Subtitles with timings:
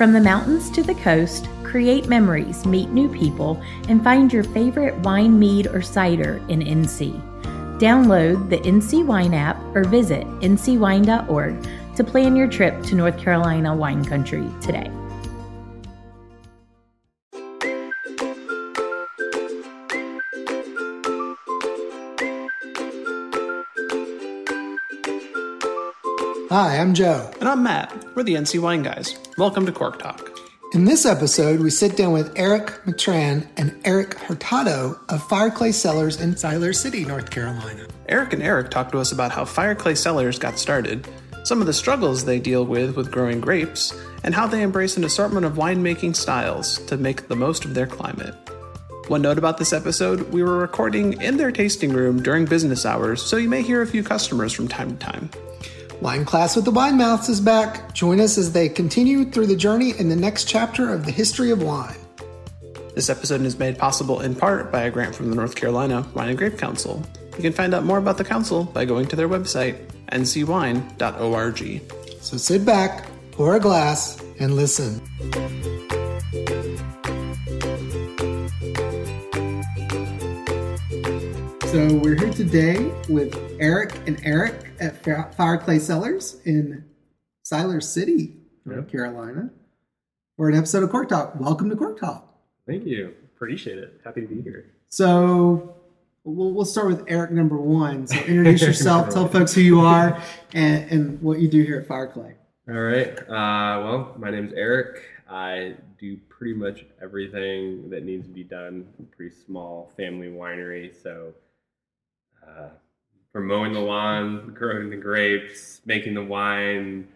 [0.00, 4.96] From the mountains to the coast, create memories, meet new people, and find your favorite
[5.00, 7.20] wine, mead, or cider in NC.
[7.78, 13.76] Download the NC Wine app or visit ncwine.org to plan your trip to North Carolina
[13.76, 14.90] wine country today.
[26.50, 27.30] Hi, I'm Joe.
[27.38, 27.96] And I'm Matt.
[28.16, 29.16] We're the NC Wine Guys.
[29.38, 30.36] Welcome to Cork Talk.
[30.74, 36.20] In this episode, we sit down with Erik Mitran and Erick Hurtado of Fireclay Cellars
[36.20, 37.86] in Siler City, North Carolina.
[38.08, 41.06] Eric and Eric talked to us about how Fireclay Cellars got started,
[41.44, 43.94] some of the struggles they deal with with growing grapes,
[44.24, 47.86] and how they embrace an assortment of winemaking styles to make the most of their
[47.86, 48.34] climate.
[49.06, 53.22] One note about this episode we were recording in their tasting room during business hours,
[53.22, 55.30] so you may hear a few customers from time to time.
[56.00, 57.92] Wine Class with the Wine Mouths is back.
[57.92, 61.50] Join us as they continue through the journey in the next chapter of the history
[61.50, 61.98] of wine.
[62.94, 66.30] This episode is made possible in part by a grant from the North Carolina Wine
[66.30, 67.04] and Grape Council.
[67.36, 69.76] You can find out more about the council by going to their website,
[70.10, 71.82] ncwine.org.
[72.22, 75.02] So sit back, pour a glass, and listen.
[81.66, 86.84] So we're here today with Eric and Eric at Fireclay Cellars in
[87.44, 89.50] Siler City, North Carolina,
[90.36, 91.38] for an episode of Cork Talk.
[91.38, 92.26] Welcome to Cork Talk.
[92.66, 93.14] Thank you.
[93.36, 94.00] Appreciate it.
[94.04, 94.72] Happy to be here.
[94.88, 95.76] So
[96.24, 98.06] we'll, we'll start with Eric number one.
[98.06, 100.20] So introduce yourself, tell folks who you are,
[100.54, 102.34] and, and what you do here at Fireclay.
[102.68, 103.18] All right.
[103.18, 105.02] Uh, well, my name is Eric.
[105.28, 108.88] I do pretty much everything that needs to be done.
[109.16, 111.34] Pretty small family winery, so
[112.46, 112.70] uh,
[113.32, 117.08] from mowing the lawn, growing the grapes, making the wine,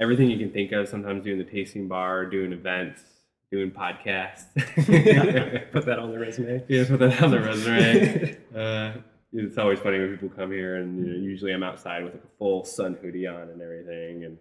[0.00, 0.88] everything you can think of.
[0.88, 3.02] Sometimes doing the tasting bar, doing events,
[3.50, 4.44] doing podcasts.
[5.72, 6.64] put that on the resume.
[6.68, 8.36] Yeah, put that on the resume.
[8.56, 8.92] uh,
[9.32, 12.24] it's always funny when people come here, and you know, usually I'm outside with like
[12.24, 14.38] a full sun hoodie on and everything, and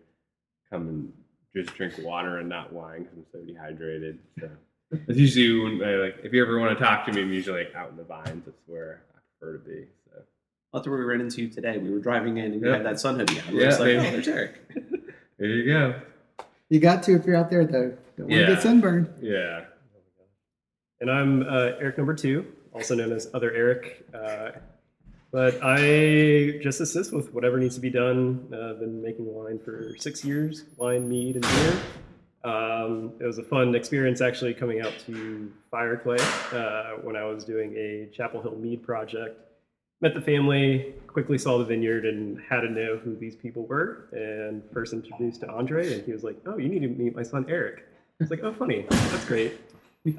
[0.70, 1.14] come and
[1.56, 4.20] just drink water and not wine because I'm so dehydrated.
[4.40, 4.50] So
[4.92, 7.66] that's usually when I, like if you ever want to talk to me, I'm usually
[7.66, 8.46] like out in the vines.
[8.46, 9.86] That's where I prefer to be.
[10.72, 11.78] So That's where we ran into you today.
[11.78, 12.78] We were driving in and you Yep.
[12.78, 13.56] had that sun hoodie on.
[13.56, 13.98] Yeah, were like, baby.
[14.08, 14.54] oh, there's Eric.
[15.40, 15.96] there you go.
[16.70, 17.96] You got to if you're out there, though.
[18.18, 18.48] Don't want to Yeah.
[18.48, 19.14] get sunburned.
[19.22, 19.66] Yeah.
[21.00, 24.06] And I'm uh, Eric number two, also known as Other Eric.
[24.14, 24.50] Uh,
[25.32, 28.50] but I just assist with whatever needs to be done.
[28.52, 31.80] Uh, I've been making wine for six years wine, mead, and beer.
[32.44, 36.20] Um, it was a fun experience actually coming out to Fireclay
[36.54, 39.40] uh, when I was doing a Chapel Hill mead project.
[40.00, 44.08] Met the family, quickly saw the vineyard, and had to know who these people were.
[44.12, 47.24] And first introduced to Andre, and he was like, "Oh, you need to meet my
[47.24, 47.86] son Eric."
[48.20, 49.54] I was like, "Oh, funny, that's great."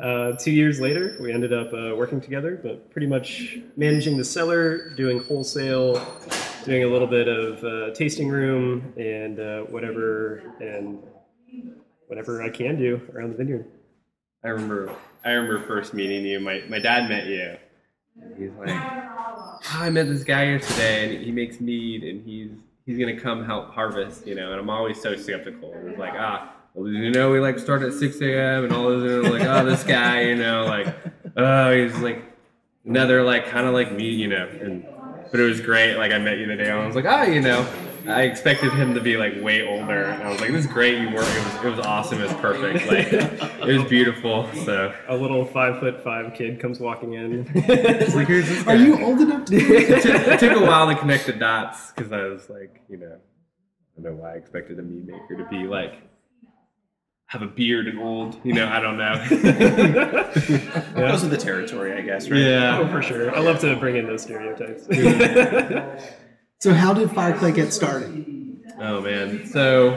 [0.00, 4.25] Uh, two years later, we ended up uh, working together, but pretty much managing the
[4.25, 5.94] cellar, doing wholesale,
[6.65, 10.99] doing a little bit of uh, tasting room, and uh, whatever and
[12.09, 13.67] whatever I can do around the vineyard.
[14.44, 14.94] I remember
[15.25, 16.41] I remember first meeting you.
[16.41, 17.56] My my dad met you.
[18.37, 19.08] He's like, "Oh,
[19.73, 22.51] I met this guy yesterday, and he makes mead, and he's
[22.87, 24.51] he's gonna come help harvest, you know.
[24.53, 25.73] And I'm always so skeptical.
[25.73, 28.65] It was like, ah, well, you know, we like start at 6 a.m.
[28.65, 30.95] and all this, and like, oh, this guy, you know, like,
[31.37, 32.23] oh, he's like
[32.84, 34.49] another like kind of like me, you know.
[34.61, 34.87] And
[35.31, 35.97] but it was great.
[35.97, 37.67] Like I met you the day, and I was like, ah, you know.
[38.09, 40.99] I expected him to be like way older, and I was like, "This is great.
[40.99, 41.27] You work.
[41.27, 42.21] It was, it was awesome.
[42.21, 42.87] It was perfect.
[42.87, 47.45] Like, it was beautiful." So, A little five foot five kid comes walking in.
[48.15, 50.97] like, who's this Are you old enough to it, took, it took a while to
[50.97, 54.79] connect the dots because I was like, you know, I don't know why I expected
[54.79, 55.95] a meat maker to be like
[57.27, 58.41] have a beard and old.
[58.43, 59.19] You know, I don't know.
[60.95, 62.41] Those are the territory, I guess, right?
[62.41, 62.79] Yeah.
[62.79, 63.37] oh, for sure.
[63.37, 64.87] I love to bring in those stereotypes.
[66.61, 68.65] So, how did Fireclay get started?
[68.81, 69.47] Oh man.
[69.47, 69.95] So,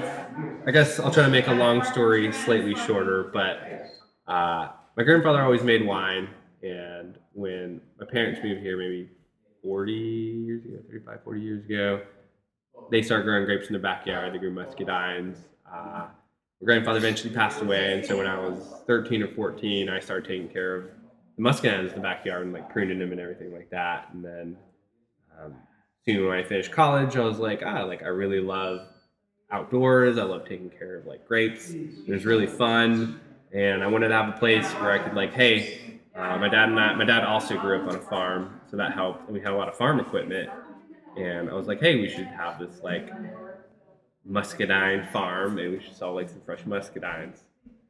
[0.67, 3.31] I guess I'll try to make a long story slightly shorter.
[3.33, 3.89] But
[4.31, 6.29] uh, my grandfather always made wine,
[6.61, 9.09] and when my parents moved here, maybe
[9.63, 12.01] 40 years ago, 35, 40 years ago,
[12.91, 14.31] they started growing grapes in their backyard.
[14.31, 15.37] They grew muscadines.
[15.65, 16.09] Uh,
[16.61, 20.27] my grandfather eventually passed away, and so when I was 13 or 14, I started
[20.27, 20.83] taking care of
[21.37, 24.09] the muscadines in the backyard and like pruning them and everything like that.
[24.13, 24.57] And then
[25.43, 25.55] um,
[26.05, 28.87] soon when I finished college, I was like, ah, like I really love
[29.51, 30.17] outdoors.
[30.17, 31.71] I love taking care of like grapes.
[31.71, 33.19] It was really fun,
[33.53, 36.69] and I wanted to have a place where I could like, hey, uh, my dad
[36.69, 39.25] and I, my dad also grew up on a farm, so that helped.
[39.25, 40.49] And we had a lot of farm equipment,
[41.17, 43.09] and I was like, hey, we should have this like
[44.25, 45.55] muscadine farm.
[45.55, 47.39] Maybe we should sell like some fresh muscadines.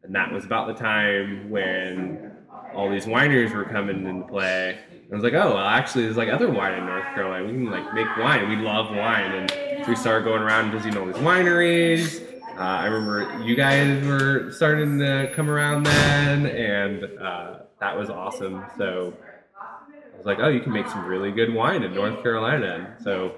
[0.03, 2.31] And that was about the time when
[2.73, 4.79] all these wineries were coming into play.
[5.11, 7.45] I was like, oh, well, actually, there's like other wine in North Carolina.
[7.45, 8.47] We can like make wine.
[8.47, 9.51] We love wine, and
[9.83, 12.25] so we started going around visiting all these wineries.
[12.57, 18.09] Uh, I remember you guys were starting to come around then, and uh, that was
[18.09, 18.63] awesome.
[18.77, 19.13] So
[19.59, 22.95] I was like, oh, you can make some really good wine in North Carolina.
[22.95, 23.35] And so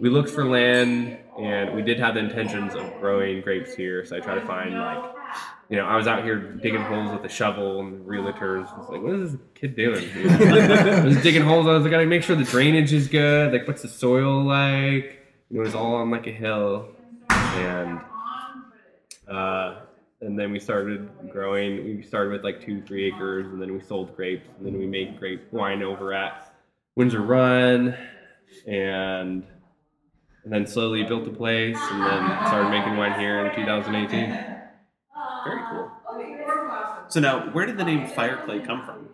[0.00, 4.04] we looked for land, and we did have the intentions of growing grapes here.
[4.04, 5.14] So I tried to find like
[5.68, 8.88] you know, I was out here digging holes with a shovel, and the realtors was
[8.90, 11.66] like, "What is this kid doing?" I was digging holes.
[11.66, 13.52] I was like, "I gotta make sure the drainage is good.
[13.52, 16.88] Like, what's the soil like?" It was all on like a hill,
[17.30, 18.00] and
[19.28, 19.76] uh,
[20.20, 21.96] and then we started growing.
[21.96, 24.86] We started with like two, three acres, and then we sold grapes, and then we
[24.86, 26.54] made grape wine over at
[26.94, 27.96] Windsor Run,
[28.66, 29.44] and
[30.44, 34.30] and then slowly built a place, and then started making wine here in 2018.
[35.44, 35.90] Very cool.
[37.08, 39.08] So now, where did the name Fire Clay come from?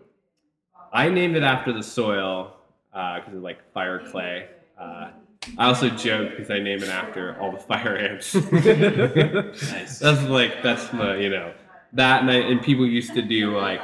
[0.93, 2.57] I named it after the soil
[2.91, 4.49] because uh, of like fire clay.
[4.79, 5.11] Uh,
[5.57, 8.35] I also joke because I name it after all the fire ants.
[9.71, 9.99] Nice.
[9.99, 11.53] that's like that's my you know
[11.93, 13.81] that and, I, and people used to do like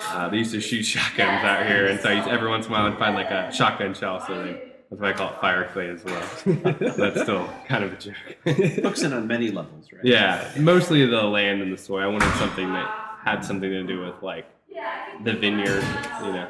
[0.00, 2.72] uh, they used to shoot shotguns out here, and so I used, every once in
[2.72, 5.40] a while I'd find like a shotgun shell, so they, that's why I call it
[5.40, 6.28] fire clay as well.
[6.96, 8.16] that's still kind of a joke.
[8.82, 10.04] Hooks in on many levels, right?
[10.04, 12.02] Yeah, mostly the land and the soil.
[12.02, 12.90] I wanted something that
[13.24, 14.46] had something to do with like
[15.22, 15.84] the vineyard,
[16.24, 16.48] you know.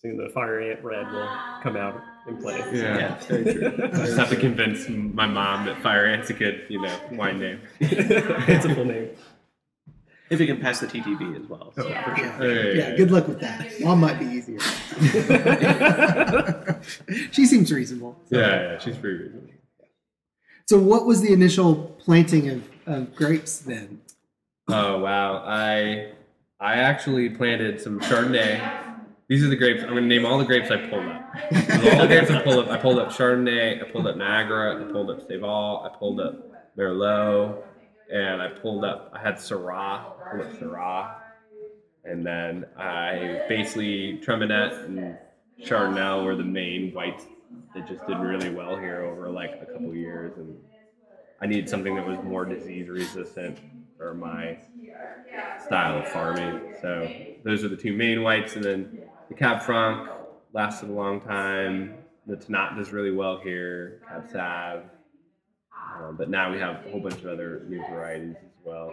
[0.00, 1.28] Soon the fire ant red will
[1.62, 2.58] come out and play.
[2.72, 2.98] Yeah.
[2.98, 3.90] Yeah, very true.
[3.92, 7.38] I just have to convince my mom that fire ant's a good, you know, wine
[7.38, 7.60] name.
[7.80, 9.10] it's a full name.
[10.28, 11.72] If you can pass the TTB as well.
[11.76, 11.86] So.
[11.88, 12.76] Yeah, Hey.
[12.78, 13.64] yeah, good luck with that.
[13.80, 14.58] Mom might be easier.
[17.32, 18.16] she seems reasonable.
[18.30, 18.38] Yeah,
[18.72, 19.50] yeah, she's pretty reasonable.
[20.66, 24.00] So, what was the initial planting of, of grapes then?
[24.68, 26.12] Oh wow, I
[26.58, 28.82] I actually planted some Chardonnay.
[29.28, 29.82] These are the grapes.
[29.82, 31.30] I'm gonna name all the grapes I pulled up.
[31.94, 32.72] All the grapes I pulled up.
[32.72, 33.80] I pulled up Chardonnay.
[33.80, 34.84] I pulled up Niagara.
[34.84, 35.84] I pulled up Seyval.
[35.88, 37.62] I pulled up Merlot,
[38.12, 39.10] and I pulled up.
[39.14, 40.12] I had Syrah.
[40.58, 41.14] Syrah,
[42.04, 45.16] and then I basically Traminette and
[45.62, 47.24] Chardonnay were the main whites
[47.74, 50.58] that just did really well here over like a couple years, and
[51.40, 53.58] I needed something that was more disease resistant
[53.96, 54.58] for my
[55.64, 56.74] style of farming.
[56.82, 57.10] So
[57.44, 58.98] those are the two main whites, and then
[59.28, 60.08] the Cab Franc
[60.52, 61.94] lasted a long time.
[62.26, 64.00] The Tannat does really well here.
[64.08, 64.82] Cab Sav,
[66.02, 68.92] um, but now we have a whole bunch of other new varieties as well.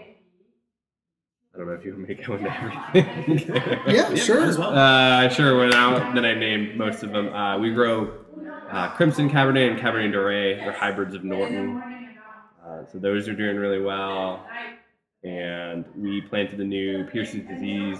[1.53, 3.61] I don't know if you want me to go into everything.
[3.87, 4.43] Yeah, Yeah, sure.
[4.45, 4.71] as well.
[4.75, 6.15] Uh, I sure went out.
[6.15, 7.31] Then I named most of them.
[7.33, 8.11] Uh, we grow
[8.71, 10.57] uh, Crimson Cabernet and Cabernet Doré.
[10.57, 11.81] They're hybrids of Norton.
[12.65, 14.47] Uh, so those are doing really well.
[15.23, 17.99] And we planted the new Pierce's Disease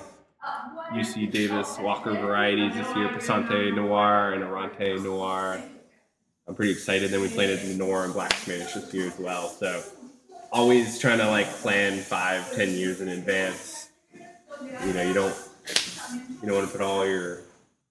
[0.93, 5.61] UC Davis Walker varieties this year, Paseante Noir and Errante Noir.
[6.47, 7.09] I'm pretty excited.
[7.11, 9.49] Then we planted the Noir and Black Spanish this year as well.
[9.49, 9.81] So
[10.51, 13.89] always trying to like plan five, ten years in advance.
[14.85, 15.35] You know, you don't
[16.41, 17.41] you don't want to put all your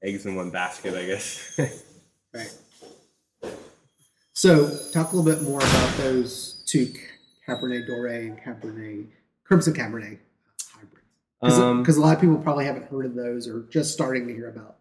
[0.03, 1.59] eggs in one basket, I guess.
[2.35, 2.51] Right.
[4.33, 6.91] So, talk a little bit more about those two
[7.47, 9.09] Cabernet Doré and Cabernet
[9.45, 10.19] Crimson Cabernet
[10.73, 11.03] hybrids.
[11.43, 14.33] Because Um, a lot of people probably haven't heard of those or just starting to
[14.33, 14.77] hear about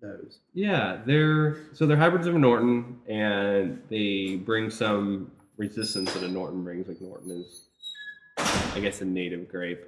[0.00, 0.38] those.
[0.54, 6.28] Yeah, they're so they're hybrids of a Norton, and they bring some resistance that a
[6.28, 6.88] Norton brings.
[6.88, 7.62] Like Norton is,
[8.38, 9.84] I guess, a native grape.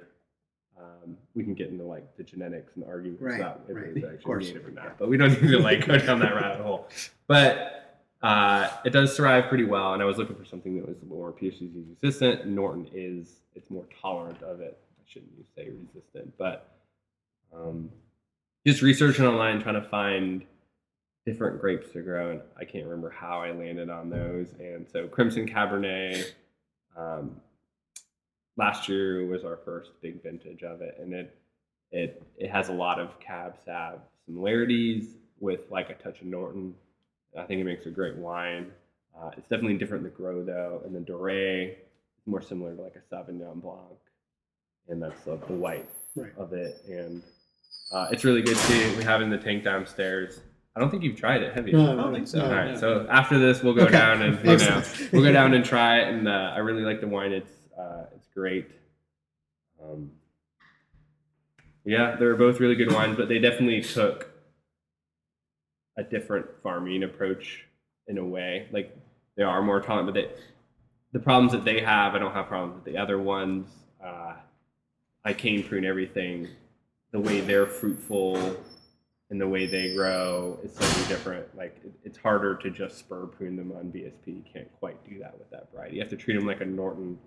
[0.77, 4.05] Um, we can get into like the genetics and argue Right, about if right, it's
[4.05, 6.87] actually native or not, but we don't need to like go down that rabbit hole.
[7.27, 10.97] But uh, it does thrive pretty well, and I was looking for something that was
[11.07, 12.45] more PhD resistant.
[12.47, 14.77] Norton is it's more tolerant of it.
[14.99, 16.77] I shouldn't say resistant, but
[17.53, 17.89] um,
[18.65, 20.43] just researching online trying to find
[21.25, 24.47] different grapes to grow and i can't remember how i landed on those.
[24.59, 26.31] And so crimson cabernet
[26.97, 27.35] um,
[28.57, 31.35] last year was our first big vintage of it and it
[31.91, 35.07] it it has a lot of cab sav similarities
[35.39, 36.75] with like a touch of norton.
[37.37, 38.71] I think it makes a great wine.
[39.17, 42.95] Uh, it's definitely different to grow though and the doré is more similar to like
[42.95, 43.97] a sauvignon blanc
[44.87, 46.31] and that's the, the white Right.
[46.37, 46.81] of it.
[46.87, 47.21] And
[47.91, 48.95] uh, it's really good too.
[48.97, 50.41] We have it in the tank downstairs.
[50.75, 51.73] I don't think you've tried it, have you?
[51.73, 52.41] No, I don't think so.
[52.43, 52.69] All right.
[52.71, 52.77] Yeah.
[52.77, 53.91] So after this, we'll go Okay.
[53.91, 56.07] down and you know, we'll go down and try it.
[56.13, 57.31] And uh, I really like the wine.
[57.33, 58.69] It's uh, it's great.
[59.83, 60.11] Um,
[61.85, 64.29] yeah, they're both really good wines, but they definitely took
[65.97, 67.65] a different farming approach
[68.07, 68.67] in a way.
[68.71, 68.95] Like
[69.35, 70.07] they are more tolerant.
[70.07, 70.29] But they,
[71.11, 73.67] the problems that they have, I don't have problems with the other ones.
[74.03, 74.33] Uh,
[75.25, 76.47] I cane prune everything.
[77.11, 78.55] The way they're fruitful
[79.31, 81.55] and the way they grow is slightly different.
[81.57, 84.27] Like it, it's harder to just spur prune them on VSP.
[84.27, 85.95] You can't quite do that with that variety.
[85.95, 87.17] You have to treat them like a Norton.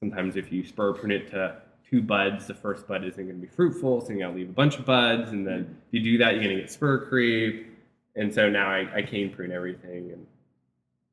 [0.00, 1.56] Sometimes if you spur prune it to
[1.88, 4.48] two buds, the first bud isn't going to be fruitful, so you got to leave
[4.48, 7.06] a bunch of buds, and then if you do that, you're going to get spur
[7.06, 7.66] creep.
[8.16, 10.26] And so now I, I cane prune everything, and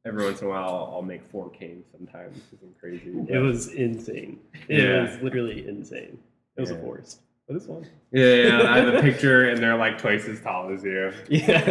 [0.06, 2.38] every once in a while I'll, I'll make four canes sometimes.
[2.54, 3.12] It's crazy.
[3.28, 4.40] It was insane.
[4.68, 5.02] It Yeah.
[5.12, 6.20] was literally insane.
[6.56, 6.78] It was Yeah.
[6.78, 7.88] a forest, Oh, but one.
[8.12, 11.14] Yeah, yeah, I have a picture, and they're like twice as tall as you.
[11.30, 11.62] Yeah,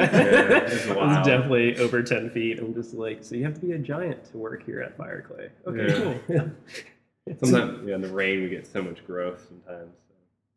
[0.65, 1.25] it's it was wild.
[1.27, 2.59] definitely over ten feet.
[2.59, 5.51] I'm just like, so you have to be a giant to work here at Fireclay.
[5.67, 6.03] Okay, Yeah.
[6.03, 6.21] cool.
[6.29, 6.49] Yeah.
[7.43, 9.93] Sometimes, yeah, in the rain we get so much growth sometimes.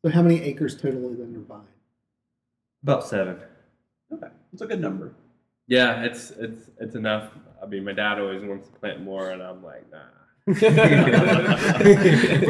[0.06, 1.62] So how many acres total is under vine?
[2.84, 3.38] About seven.
[4.14, 5.14] Okay, it's a good number.
[5.68, 7.32] Yeah, it's it's it's enough.
[7.62, 9.98] I mean, my dad always wants to plant more, and I'm like, nah.
[10.48, 10.56] We're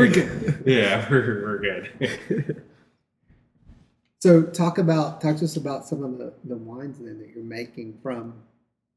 [0.08, 0.64] good.
[0.66, 2.64] Yeah, we're, we're good.
[4.22, 7.42] So talk about talk to us about some of the, the wines then that you're
[7.44, 8.34] making from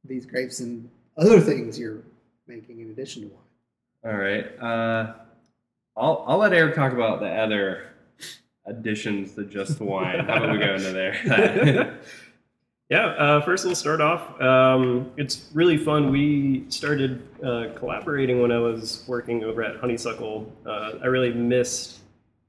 [0.04, 2.02] these grapes and other things you're
[2.49, 3.38] making in addition to wine.
[4.04, 4.46] All right.
[4.61, 5.12] Uh,
[5.96, 7.84] I'll I'll let Eric talk about the other
[8.66, 10.25] additions to just wine.
[10.26, 12.00] How about we go into there?
[12.92, 14.38] Yeah, uh, first we'll start off.
[14.38, 16.11] Um, it's really fun.
[16.11, 20.52] We started uh, collaborating when I was working over at Honeysuckle.
[20.66, 22.00] Uh, I really missed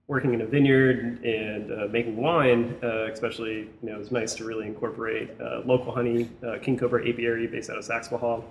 [0.08, 4.36] working in a vineyard and uh, making wine, uh, especially, you know, it was nice
[4.36, 6.30] to really incorporate uh, local honey,
[6.62, 8.44] King Cobra Apiary based out of Saxapahaw.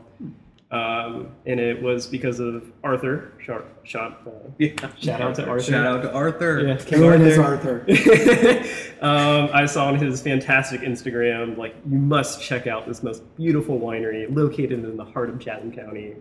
[0.72, 3.34] Um, and it was because of Arthur.
[3.38, 4.70] Shot, shot, uh, Yeah.
[4.98, 5.70] shout out to Arthur.
[5.70, 6.60] Shout out to Arthur.
[6.66, 7.84] Yeah, King Everyone is Arthur.
[9.02, 13.78] um, I saw on his fantastic Instagram, like, you must check out this most beautiful
[13.78, 16.14] winery located in the heart of Chatham County,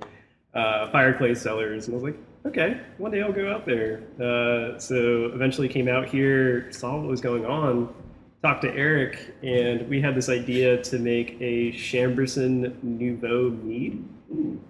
[0.53, 1.88] uh, Fireclay Cellars.
[1.88, 4.01] And I was like, okay, one day I'll go out there.
[4.20, 7.88] Uh, so eventually came out here, saw what was going on,
[8.43, 14.03] talked to Eric, and we had this idea to make a Chambourcin Nouveau mead.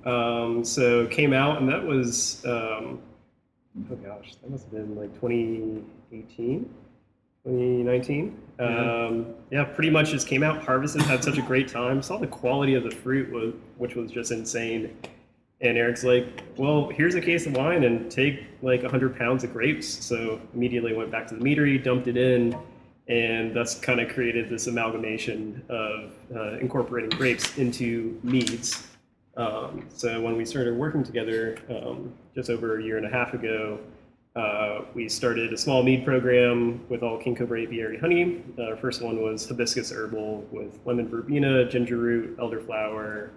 [0.05, 2.99] Um, so came out, and that was, um,
[3.91, 6.69] oh gosh, that must have been like 2018.
[7.43, 8.37] 2019.
[8.59, 12.01] Um, yeah, pretty much just came out, harvested, had such a great time.
[12.01, 14.95] Saw the quality of the fruit was, which was just insane.
[15.61, 19.53] And Eric's like, "Well, here's a case of wine, and take like 100 pounds of
[19.53, 22.55] grapes." So immediately went back to the meadery, dumped it in,
[23.07, 28.87] and that's kind of created this amalgamation of uh, incorporating grapes into meads.
[29.37, 33.33] Um, so when we started working together um, just over a year and a half
[33.33, 33.79] ago,
[34.35, 38.43] uh, we started a small mead program with all King Cobra apiary honey.
[38.57, 43.29] Uh, our first one was hibiscus herbal with lemon verbena, ginger root, elderflower,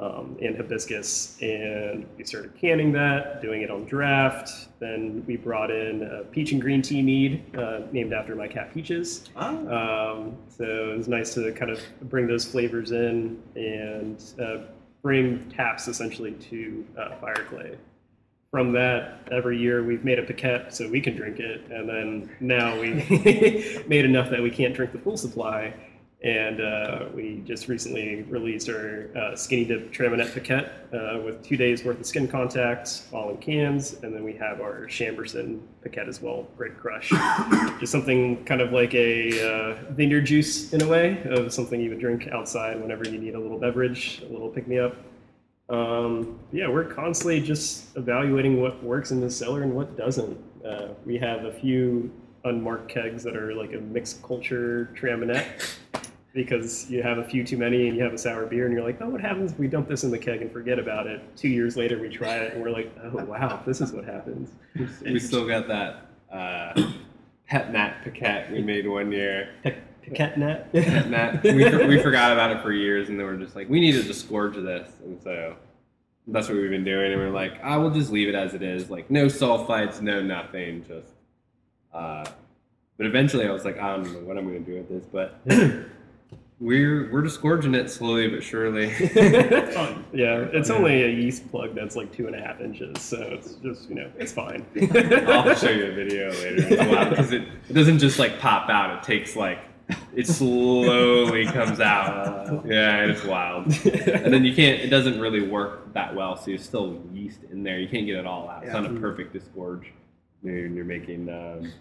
[0.00, 1.38] um, and hibiscus.
[1.40, 4.68] And we started canning that, doing it on draft.
[4.80, 8.74] Then we brought in a peach and green tea mead uh, named after my cat
[8.74, 9.28] Peaches.
[9.36, 14.62] Ah, Um, so it was nice to kind of bring those flavors in and uh,
[15.02, 17.76] bring taps essentially to uh, Fireclay.
[18.50, 22.30] From that, every year we've made a piquette so we can drink it, and then
[22.40, 23.08] now we've
[23.88, 25.74] made enough that we can't drink the full supply.
[26.22, 31.56] And uh, we just recently released our uh, skinny dip Traminette piquette uh, with two
[31.56, 36.08] days worth of skin contact, all in cans, and then we have our Chambourcin piquette
[36.08, 37.08] as well, Great Crush.
[37.80, 41.90] just something kind of like a uh, vineyard juice in a way of something you
[41.90, 44.94] would drink outside whenever you need a little beverage, a little pick me up.
[45.70, 50.38] Um, yeah, we're constantly just evaluating what works in the cellar and what doesn't.
[50.64, 52.12] Uh, we have a few
[52.44, 55.78] unmarked kegs that are like a mixed culture traminette
[56.34, 58.84] because you have a few too many and you have a sour beer and you're
[58.84, 61.20] like, oh, what happens if we dump this in the keg and forget about it?
[61.36, 64.50] Two years later, we try it and we're like, oh, wow, this is what happens.
[65.02, 66.90] we still got that uh,
[67.46, 69.50] pet nat piquette we made one year.
[70.02, 70.72] Piquette net.
[70.72, 71.42] Pet nat.
[71.44, 73.92] We, for- we forgot about it for years, and then we're just like, we need
[73.92, 75.54] to disgorge this, and so
[76.26, 77.12] that's what we've been doing.
[77.12, 80.22] And we're like, I will just leave it as it is, like no sulfites, no
[80.22, 81.12] nothing, just.
[81.92, 82.24] Uh,
[82.96, 85.06] but eventually, I was like, I don't know what I'm going to do with this,
[85.06, 85.40] but
[86.62, 88.86] we're we're disgorging it slowly but surely.
[90.14, 93.54] yeah, it's only a yeast plug that's like two and a half inches, so it's
[93.54, 94.64] just you know it's fine.
[95.26, 96.68] I'll show you a video later.
[96.68, 98.96] It's wild because it, it doesn't just like pop out.
[98.96, 99.58] It takes like
[100.14, 102.32] it slowly comes out.
[102.64, 103.66] Yeah, it's wild.
[103.84, 104.80] And then you can't.
[104.80, 106.36] It doesn't really work that well.
[106.36, 107.78] So you're still yeast in there.
[107.78, 108.64] You can't get it all out.
[108.64, 109.90] It's not a perfect disgorge
[110.42, 111.28] when you're making.
[111.28, 111.72] Um,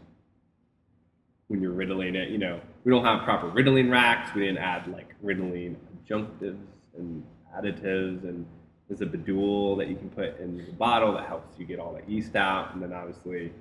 [1.52, 4.34] when you're riddling it, you know, we don't have proper riddling racks.
[4.34, 5.76] We didn't add like riddling
[6.10, 6.66] adjunctives
[6.98, 8.46] and additives, and
[8.88, 11.94] there's a bidule that you can put in the bottle that helps you get all
[11.94, 13.52] the yeast out, and then obviously,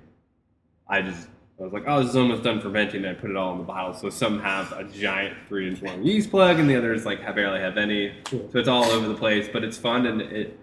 [0.87, 1.27] I just
[1.59, 3.03] I was like, oh, this is almost done fermenting.
[3.03, 3.93] And I put it all in the bottle.
[3.93, 7.35] So some have a giant three inch long yeast plug, and the others like have
[7.35, 8.13] barely have any.
[8.29, 10.57] So it's all over the place, but it's fun and it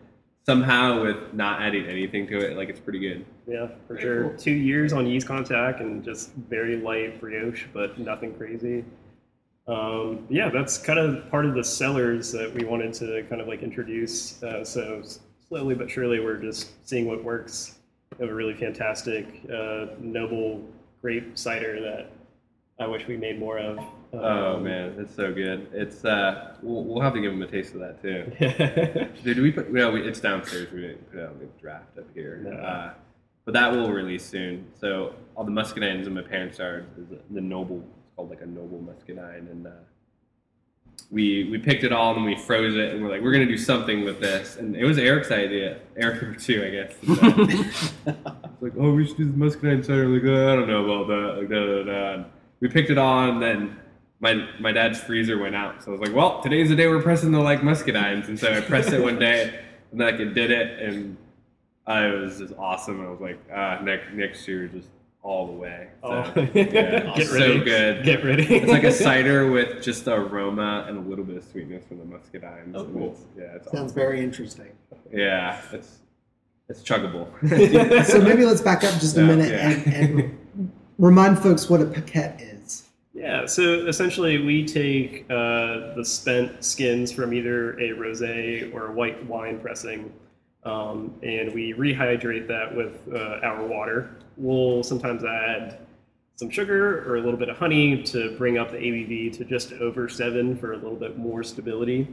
[0.49, 3.23] somehow with not adding anything to it, like it's pretty good.
[3.47, 4.29] Yeah, for Very sure.
[4.31, 4.39] cool.
[4.39, 8.83] Two years on yeast contact and just very light brioche, but nothing crazy.
[9.67, 13.47] Um, yeah, that's kind of part of the sellers that we wanted to kind of
[13.47, 14.43] like introduce.
[14.43, 15.03] Uh, so
[15.47, 17.77] slowly but surely, we're just seeing what works.
[18.19, 20.65] We have a really fantastic uh, noble
[21.03, 22.11] grape cider that
[22.81, 23.79] I wish we made more of.
[24.13, 25.69] Oh Um, man, it's so good.
[25.73, 29.13] It's uh, we'll, we'll have to give them a taste of that too.
[29.25, 29.71] Did we put?
[29.73, 30.73] No, we, it's downstairs.
[30.73, 32.41] We didn't put it on the draft up here.
[32.45, 32.51] No.
[32.57, 32.93] Uh,
[33.45, 34.67] but that will release soon.
[34.81, 37.79] So all the muscadines in my parents' yard is the noble.
[37.79, 39.71] It's called like a noble muscadine, and uh,
[41.11, 43.59] we we picked it all and we froze it, and we're like, we're gonna do
[43.59, 44.57] something with this.
[44.57, 45.81] And it was Eric's idea.
[45.97, 47.85] Eric number two, I guess.
[48.61, 50.09] It's like, oh, we should do the muscadine cider.
[50.09, 51.39] Like, uh, I don't know about that.
[51.39, 52.25] Like, da, da, da.
[52.59, 53.79] We picked it all, and then
[54.21, 55.83] my my dad's freezer went out.
[55.83, 58.29] So I was like, well, today's the day we're pressing the like muscadines.
[58.29, 59.61] And so I pressed it one day,
[59.93, 61.17] and like it did it, and
[61.89, 63.05] uh, it was just awesome.
[63.07, 64.89] I was like, uh, next next year, just
[65.23, 65.89] all the way.
[66.03, 66.33] So, Oh.
[66.55, 67.61] yeah, Get so ready.
[67.61, 68.05] good.
[68.05, 68.45] Get ready.
[68.55, 71.99] It's like a cider with just the aroma and a little bit of sweetness from
[71.99, 72.73] the muscadines.
[72.75, 73.13] Oh, cool.
[73.13, 73.95] it's, yeah, it's Sounds awesome.
[73.95, 74.71] very interesting.
[75.13, 75.99] Yeah, it's
[76.69, 77.27] it's chuggable.
[78.07, 79.71] So maybe let's back up just a Yeah, minute yeah.
[79.71, 82.58] and, and remind folks what a piquette is.
[83.19, 88.93] Yeah, so essentially we take uh, the spent skins from either a rosé or a
[88.93, 90.13] white wine pressing,
[90.63, 94.15] um, and we rehydrate that with uh, our water.
[94.37, 95.81] We'll sometimes add
[96.37, 99.73] some sugar or a little bit of honey to bring up the ABV to just
[99.73, 102.07] over seven for a little bit more stability.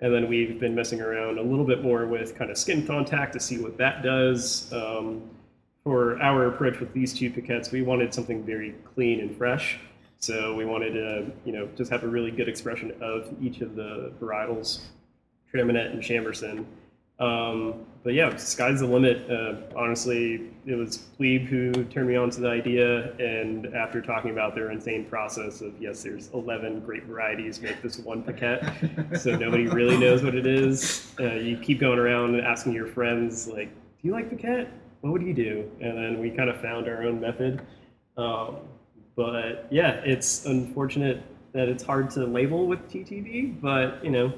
[0.00, 3.34] And then we've been messing around a little bit more with kind of skin contact
[3.34, 4.72] to see what that does.
[4.72, 5.28] Um,
[5.84, 9.78] for our approach with these two piquettes, we wanted something very clean and fresh.
[10.18, 13.76] So we wanted to, you know, just have a really good expression of each of
[13.76, 14.80] the varietals,
[15.52, 16.64] Traminette and Chambourcin.
[17.18, 19.28] Um, but yeah, sky's the limit.
[19.30, 24.30] Uh, honestly, it was Plebe who turned me on to the idea, and after talking
[24.30, 28.62] about their insane process of yes, there's 11 great varieties make this one piquette,
[29.18, 31.12] so nobody really knows what it is.
[31.18, 34.68] Uh, you keep going around and asking your friends, like, "Do you like piquette?
[35.00, 37.62] What would you do?" And then we kind of found our own method.
[38.18, 38.58] Um,
[39.16, 44.32] but yeah, it's unfortunate that it's hard to label with TTB, but you know,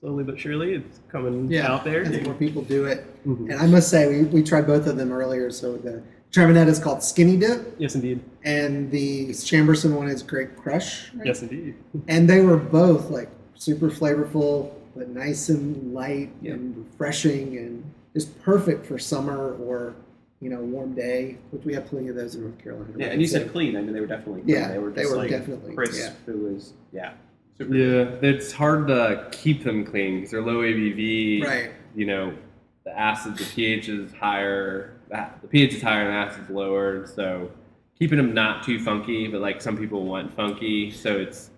[0.00, 2.02] slowly but surely it's coming Yeah, out there.
[2.02, 3.04] as more people do it.
[3.26, 3.50] Mhm.
[3.52, 5.50] And I must say, we, we tried both of them earlier.
[5.50, 8.20] So the Traminette is called Skinny Dip, Yes, indeed.
[8.44, 11.12] and the Chambourcin one is Grape Crush.
[11.14, 11.26] right?
[11.28, 11.74] Yes, indeed.
[12.08, 16.54] And they were both like super flavorful, but nice and light Yeah.
[16.54, 19.94] and refreshing, and just perfect for summer or
[20.40, 22.92] you know warm day, which we have plenty of those in North Carolina.
[22.96, 23.12] Yeah, right?
[23.12, 23.76] and you So- said clean.
[23.76, 24.54] I mean, they were definitely clean.
[24.54, 25.98] Yeah, they were they were like definitely, crisp.
[26.26, 26.32] yeah.
[26.34, 27.12] It was yeah,
[27.56, 27.74] super.
[27.74, 31.44] Yeah, it's hard to keep them clean because they're low ABV.
[31.44, 31.70] right.
[31.94, 32.34] You know,
[32.84, 34.92] the acid, the pH is higher.
[35.08, 37.06] The the pH is higher and the acid's lower.
[37.06, 37.50] So
[37.98, 40.90] keeping them not too funky, but like some people want funky.
[40.90, 41.50] So it's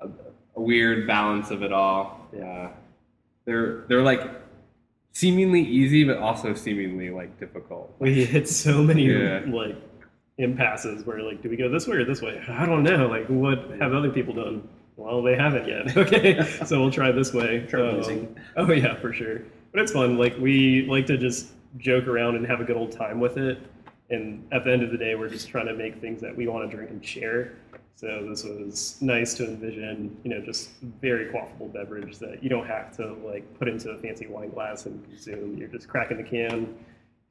[0.00, 0.08] a,
[0.54, 2.28] a weird balance of it all.
[2.32, 2.68] Yeah,
[3.44, 4.45] they're they're like
[5.20, 7.94] seemingly easy, but also seemingly like difficult.
[7.98, 9.42] We hit so many Yeah.
[9.48, 9.76] like
[10.36, 12.42] impasses where like, do we go this way or this way?
[12.48, 13.06] I don't know.
[13.06, 14.68] Like, what have other people done?
[14.96, 15.96] Well, they haven't yet.
[15.96, 17.66] Okay, so we'll try this way.
[17.72, 19.40] Um, oh yeah, for sure.
[19.72, 20.18] But it's fun.
[20.18, 23.58] Like we like to just joke around and have a good old time with it.
[24.10, 26.46] And at the end of the day, we're just trying to make things that we
[26.46, 27.54] want to drink and share.
[27.96, 30.68] So this was nice to envision, you know, just
[31.00, 34.84] very quaffable beverage that you don't have to like put into a fancy wine glass
[34.84, 35.56] and consume.
[35.56, 36.76] You're just cracking the can,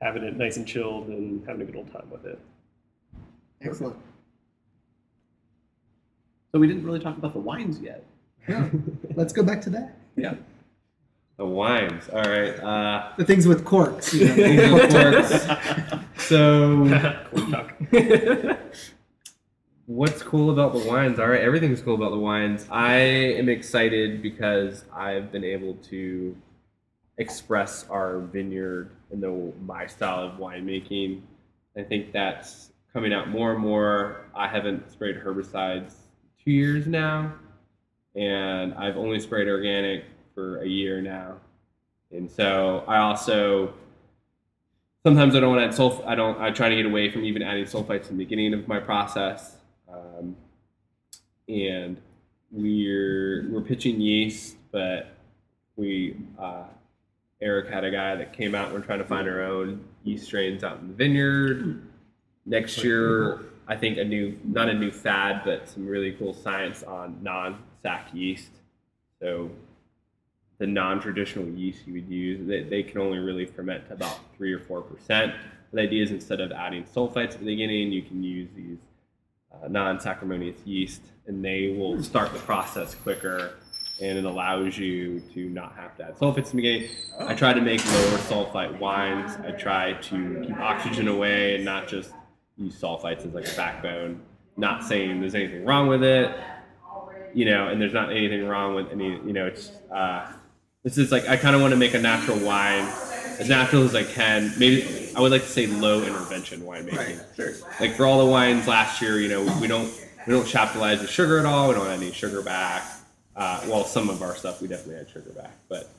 [0.01, 2.39] having it nice and chilled, and having a good old time with it.
[3.61, 3.95] Excellent.
[6.51, 8.03] So we didn't really talk about the wines yet.
[8.47, 8.67] Yeah.
[9.13, 9.95] Let's go back to that.
[10.15, 10.33] Yeah.
[11.37, 12.09] The wines.
[12.09, 12.57] All right.
[12.59, 14.13] Uh, The things with corks.
[14.15, 16.07] You know, Things with corks.
[16.27, 16.87] so
[17.35, 17.73] Cork talk.
[19.87, 21.19] What's cool about the wines?
[21.19, 22.65] All right, everything's cool about the wines.
[22.71, 26.35] I am excited because I've been able to
[27.19, 31.21] express our vineyard and the my style of winemaking.
[31.77, 34.25] I think that's coming out more and more.
[34.33, 35.93] I haven't sprayed herbicides
[36.43, 37.33] two years now,
[38.15, 41.35] and I've only sprayed organic for a year now.
[42.11, 43.71] And so I also
[45.03, 46.03] sometimes I don't want to add sulf.
[46.07, 46.41] I don't.
[46.41, 49.57] I try to get away from even adding sulfites in the beginning of my process.
[49.95, 50.35] Um,
[51.47, 51.97] and
[52.51, 55.15] we're we're pitching yeast, but
[55.75, 56.63] we uh,
[57.41, 58.65] Eric had a guy that came out.
[58.67, 61.81] and We're trying to find our own yeast strains out in the vineyard.
[62.45, 66.83] Next year, I think a new, not a new fad, but some really cool science
[66.83, 68.51] on non-sac yeast.
[69.19, 69.49] So
[70.59, 74.53] the non-traditional yeast you would use, they, they can only really ferment to about three
[74.53, 75.33] or four percent.
[75.73, 78.77] The idea is instead of adding sulfites at the beginning, you can use these
[79.63, 83.55] uh, non-Saccharomyces yeast, and they will start the process quicker,
[84.01, 86.17] and it allows you to not have to add
[86.51, 86.89] the beginning.
[87.19, 89.37] I try to make lower sulfite wines.
[89.45, 92.11] I try to keep oxygen away and not just
[92.57, 94.21] use sulfites as like a backbone.
[94.57, 96.33] Not saying there's anything wrong with it,
[97.33, 100.31] you know, and there's not anything wrong with any, you know, it's uh,
[100.83, 102.87] this is like I kind of want to make a natural wine
[103.39, 104.53] as natural as I can.
[104.57, 106.97] Maybe I would like to say low intervention winemaking.
[106.97, 107.53] Right, sure.
[107.79, 109.91] Like for all the wines last year, you know, we, we don't
[110.27, 111.69] we don't chaptalize the sugar at all.
[111.69, 112.83] We don't add any sugar back.
[113.35, 115.89] Uh, well, some of our stuff we definitely add sugar back, but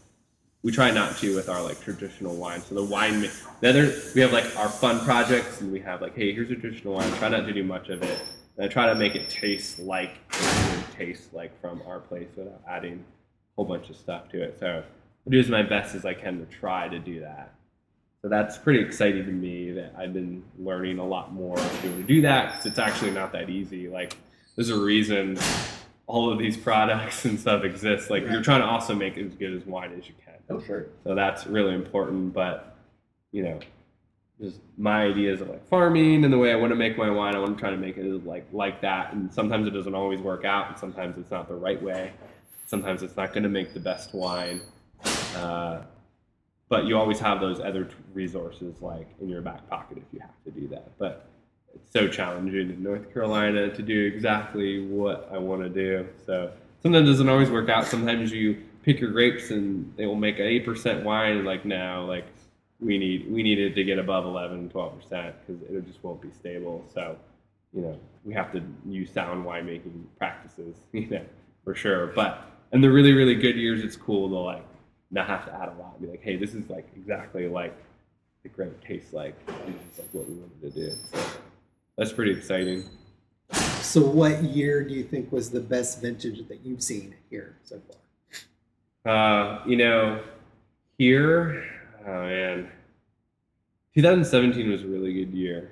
[0.63, 2.61] we try not to with our like traditional wine.
[2.63, 6.17] So the wine, the other we have like our fun projects, and we have like,
[6.17, 7.11] hey, here's a traditional wine.
[7.15, 8.21] Try not to do much of it,
[8.57, 12.29] and I try to make it taste like it would taste like from our place
[12.37, 14.57] without adding a whole bunch of stuff to it.
[14.59, 14.83] So
[15.31, 17.53] do as my best as I can to try to do that.
[18.23, 21.89] So that's pretty exciting to me that I've been learning a lot more to be
[21.89, 23.89] able to do that 'cause it's actually not that easy.
[23.89, 24.17] Like
[24.57, 25.39] there's a reason
[26.07, 28.11] all of these products and stuff exist.
[28.11, 30.35] Like you're trying to also make as good as wine as you can.
[30.49, 30.87] Oh, sure.
[31.05, 32.33] So that's really important.
[32.33, 32.77] But
[33.33, 33.59] you know,
[34.41, 37.35] just my ideas of like farming and the way I want to make my wine,
[37.35, 39.13] I want to try to make it like like that.
[39.13, 42.13] And sometimes it doesn't always work out, and sometimes it's not the right way.
[42.67, 44.61] Sometimes it's not going to make the best wine.
[45.37, 45.83] Uh,
[46.69, 50.21] but you always have those other t- resources like in your back pocket if you
[50.21, 50.99] have to do that.
[50.99, 51.29] But
[51.75, 56.09] it's so challenging in North Carolina to do exactly what I want to do.
[56.25, 56.51] So
[56.83, 57.87] sometimes it doesn't always work out.
[57.87, 61.37] Sometimes you pick your grapes and they will make an eight percent wine.
[61.37, 62.27] And like now, like
[62.81, 66.21] we need we need it to get above 11, 12 percent because it just won't
[66.21, 66.85] be stable.
[66.93, 67.17] So
[67.73, 71.25] you know we have to use sound winemaking practices, you know,
[71.63, 72.09] for sure.
[72.09, 74.65] But in the really really good years, it's cool to like
[75.11, 75.95] not have to add a lot.
[75.99, 77.77] And be like, hey, this is like exactly like
[78.43, 79.35] the grape tastes like.
[79.47, 79.57] This
[79.93, 80.97] is like what we wanted to do.
[81.13, 81.21] So
[81.97, 82.85] that's pretty exciting.
[83.81, 87.81] So, what year do you think was the best vintage that you've seen here so
[89.05, 89.15] far?
[89.15, 90.21] Uh, you know,
[90.99, 91.65] here,
[92.05, 92.69] oh man,
[93.95, 95.71] 2017 was a really good year.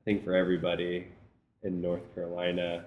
[0.00, 1.06] I think for everybody
[1.62, 2.84] in North Carolina.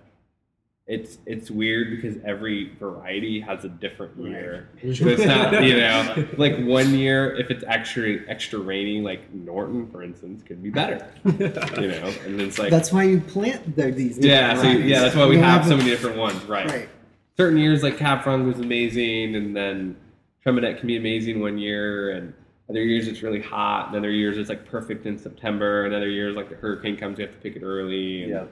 [0.91, 4.69] It's it's weird because every variety has a different year.
[4.95, 9.86] So it's not you know like one year if it's extra extra rainy like Norton
[9.91, 13.91] for instance could be better you know and it's like That's why you plant the,
[13.91, 14.17] these.
[14.17, 14.89] yeah different so varieties.
[14.89, 16.89] yeah that's why we You have don't so many different ones right Right.
[17.38, 19.95] certain years like Cab Franc was amazing, and then
[20.43, 22.34] Traminette can be amazing one year, and
[22.67, 26.10] other years it's really hot, and other years it's like perfect in September, and other
[26.10, 28.23] years like the hurricane comes, you have to pick it early.
[28.23, 28.45] And, Yeah.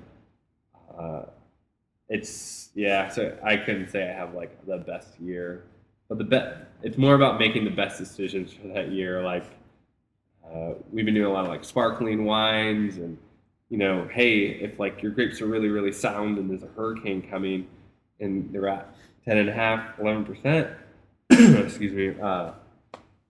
[0.95, 1.25] Uh,
[2.09, 5.65] it's yeah, so I couldn't say I have like the best year,
[6.07, 9.23] but the bet it's more about making the best decisions for that year.
[9.23, 9.45] Like
[10.45, 13.17] uh, we've been doing a lot of like sparkling wines, and
[13.69, 17.21] you know, hey, if like your grapes are really really sound and there's a hurricane
[17.29, 17.67] coming,
[18.19, 18.93] and they're at
[19.25, 20.69] 10 and a half, 11 percent,
[21.29, 22.51] excuse me, uh,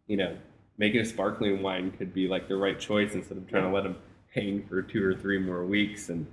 [0.05, 0.37] you know,
[0.77, 3.83] making a sparkling wine could be like the right choice instead of trying to let
[3.83, 3.95] them
[4.35, 6.27] hang for two or three more weeks and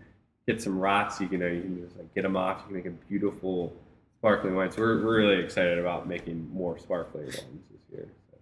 [0.47, 1.21] get some rots.
[1.21, 2.59] You can, you know, you can just like get them off.
[2.63, 3.75] You can make a beautiful
[4.19, 4.71] sparkling wine.
[4.71, 7.39] So we're, we're really excited about making more sparkling wines
[7.71, 8.09] this year.
[8.31, 8.39] So.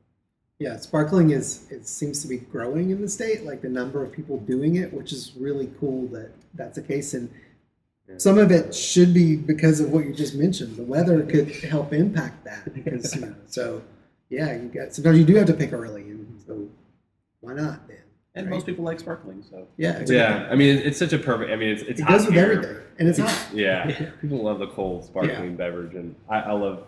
[0.58, 4.12] Yeah, sparkling is it seems to be growing in the state, like the number of
[4.12, 7.14] people doing it, which is really cool that that's the case.
[7.14, 7.30] And
[8.08, 8.14] Yeah.
[8.18, 10.76] some of it should be because of what you just mentioned.
[10.76, 13.34] The weather could help impact that because you know.
[13.46, 13.82] So
[14.28, 16.68] yeah, you got sometimes you do have to pick early, and so
[17.40, 18.01] why not then?
[18.34, 18.54] And Right.
[18.54, 20.16] most people like sparkling, so Yeah, exactly.
[20.16, 21.50] Yeah, I mean, it's such a perfect.
[21.52, 22.44] I mean, it's it's It hot goes with here.
[22.52, 23.48] everything, and it's hot.
[23.54, 26.84] Yeah, people love the cold sparkling beverage, and I, I love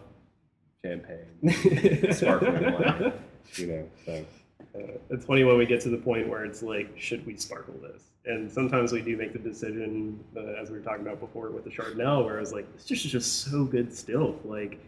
[0.84, 3.12] champagne, sparkling wine.
[3.56, 4.24] You know, so
[4.74, 7.74] Uh, it's funny when we get to the point where it's like, should we sparkle
[7.82, 8.02] this?
[8.24, 11.62] And sometimes we do make the decision, uh, as we were talking about before with
[11.64, 14.34] the Chardonnay, where I was like, this just is just so good still.
[14.44, 14.78] Like, I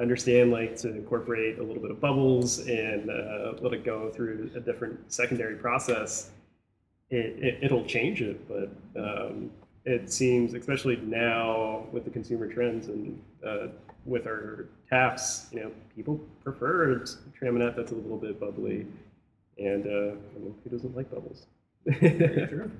[0.00, 4.50] understand like to incorporate a little bit of bubbles and uh, let it go through
[4.54, 6.30] a different secondary process.
[7.10, 9.50] It, it it'll change it, but um,
[9.84, 13.68] it seems, especially now with the consumer trends and uh,
[14.04, 17.04] with our taps, you know, people prefer
[17.40, 18.86] traminette that's a little bit bubbly.
[19.58, 21.46] And uh, I mean, who doesn't like bubbles?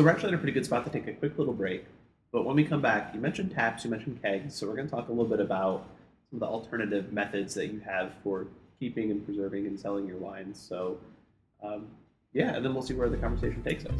[0.00, 1.84] So we're actually in a pretty good spot to take a quick little break.
[2.32, 4.94] But when we come back, you mentioned taps, you mentioned kegs, so we're going to
[4.94, 5.88] talk a little bit about
[6.30, 8.46] some of the alternative methods that you have for
[8.78, 10.56] keeping and preserving and selling your wines.
[10.60, 10.98] So,
[11.60, 11.88] um,
[12.32, 13.98] yeah, and then we'll see where the conversation takes us.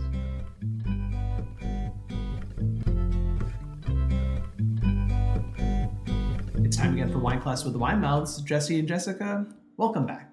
[6.64, 8.42] It's time again for Wine Class with the Wine Mouths.
[8.42, 9.44] Jesse and Jessica,
[9.76, 10.29] welcome back.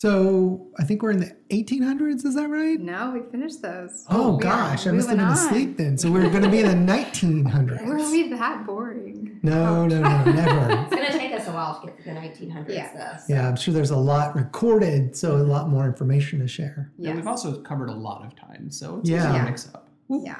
[0.00, 0.14] Thanks.
[0.14, 2.24] So I think we're in the 1800s.
[2.24, 2.78] Is that right?
[2.80, 4.04] No, we finished those.
[4.08, 5.32] Oh We gosh, I must have moving been on.
[5.32, 5.98] asleep then.
[5.98, 7.84] So we're going to be in the 1900s.
[7.86, 9.40] Were we that boring?
[9.42, 10.68] No, no, no, never.
[10.88, 12.92] It's going to take us a while to get to the 1900s, Yeah.
[12.94, 13.18] though.
[13.18, 16.90] so- Yeah, I'm sure there's a lot recorded, so a lot more information to share.
[16.98, 17.16] Yeah, Yes.
[17.16, 19.28] we've also covered a lot of time, so it's Yeah.
[19.30, 19.88] easy to mix up.
[20.08, 20.36] Yeah.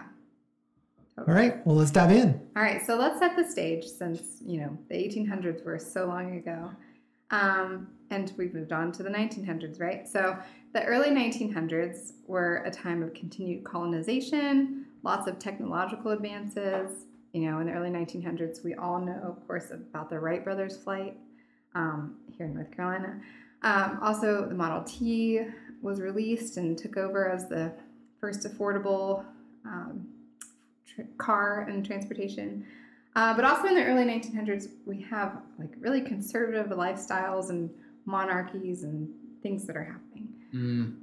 [1.19, 2.41] All right, well, let's dive in.
[2.57, 6.37] All right, so let's set the stage since, you know, the 1800s were so long
[6.37, 6.71] ago.
[7.31, 10.09] Um, and we've moved on to the 1900s, right?
[10.09, 10.37] So
[10.73, 17.05] the early 1900s were a time of continued colonization, lots of technological advances.
[17.33, 20.77] You know, in the early 1900s, we all know, of course, about the Wright brothers'
[20.77, 21.17] flight
[21.75, 23.21] um, here in North Carolina.
[23.63, 25.41] Um, also, the Model T
[25.83, 27.73] was released and took over as the
[28.21, 29.25] first affordable
[29.65, 30.07] um,
[30.87, 32.67] tr- car and transportation.
[33.19, 37.69] Uh, but also in the early 1900s, we have like really conservative lifestyles and
[38.05, 39.09] monarchies and
[39.43, 40.29] things that are happening.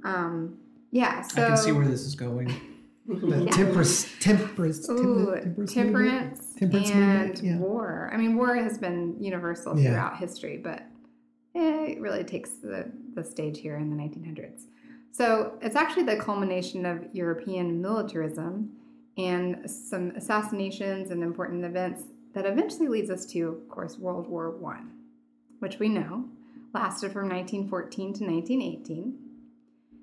[0.02, 0.56] Um,
[0.92, 2.48] yeah, so I can see where this is going.
[3.08, 3.50] The Yeah.
[3.52, 7.58] temperance, temperance, temperance, temperance, Temperance and movement, yeah.
[7.58, 8.10] war.
[8.12, 9.90] I mean, war has been universal Yeah.
[9.90, 10.82] throughout history, but
[11.54, 14.62] it really takes the, the stage here in the 1900s.
[15.12, 18.72] So it's actually the culmination of European militarism
[19.16, 24.50] and some assassinations and important events that eventually leads us to, of course, World War
[24.50, 24.92] One,
[25.60, 26.28] which we know
[26.74, 29.18] lasted from 1914 to 1918.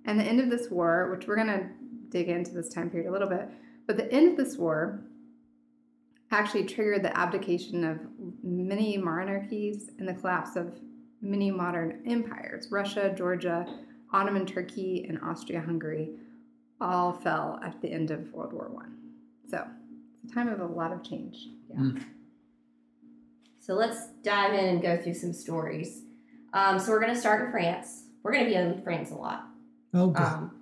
[0.05, 1.69] And the end of this war, which we're going to
[2.09, 3.49] dig into this time period a little bit,
[3.85, 5.01] but the end of this war
[6.31, 7.99] actually triggered the abdication of
[8.43, 10.79] many monarchies and the collapse of
[11.21, 12.67] many modern empires.
[12.71, 13.65] Russia, Georgia,
[14.11, 16.09] Ottoman Turkey, and Austria Hungary
[16.81, 19.02] all fell at the end of World War One.
[19.53, 19.67] So
[20.23, 21.47] it's a time of a lot of change.
[21.69, 21.91] Yeah.
[23.59, 26.01] So let's dive in and go through some stories.
[26.53, 28.05] Um, so we're going to start in France.
[28.23, 29.43] We're going to be in France a lot.
[29.93, 30.23] Oh, good.
[30.23, 30.59] Um,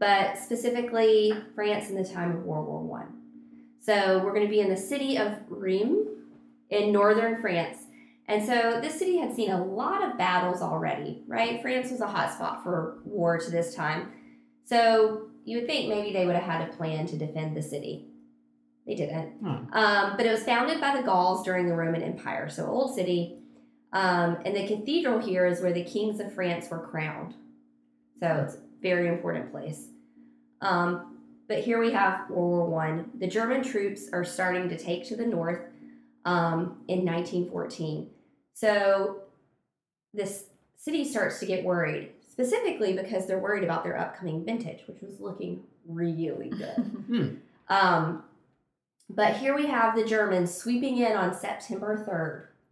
[0.00, 3.20] but specifically France in the time of World War One.
[3.80, 6.08] So we're going to be in the city of Rheims
[6.70, 7.76] in northern France.
[8.26, 11.60] And so this city had seen a lot of battles already, right?
[11.60, 14.12] France was a hotspot for war to this time.
[14.64, 18.08] So you would think maybe they would have had a plan to defend the city.
[18.86, 19.38] They didn't.
[19.38, 19.72] Hmm.
[19.72, 23.38] Um, but it was founded by the Gauls during the Roman Empire, so old city.
[23.92, 27.34] Um, and the cathedral here is where the kings of France were crowned.
[28.20, 29.88] So it's a very important place.
[30.60, 31.18] Um,
[31.48, 33.10] but here we have World War One.
[33.18, 35.60] The German troops are starting to take to the north
[36.24, 38.10] um, in 1914.
[38.54, 39.22] So
[40.12, 40.44] this
[40.76, 45.20] city starts to get worried, specifically because they're worried about their upcoming vintage, which was
[45.20, 47.40] looking really good.
[47.68, 48.24] um,
[49.08, 52.04] but here we have the Germans sweeping in on September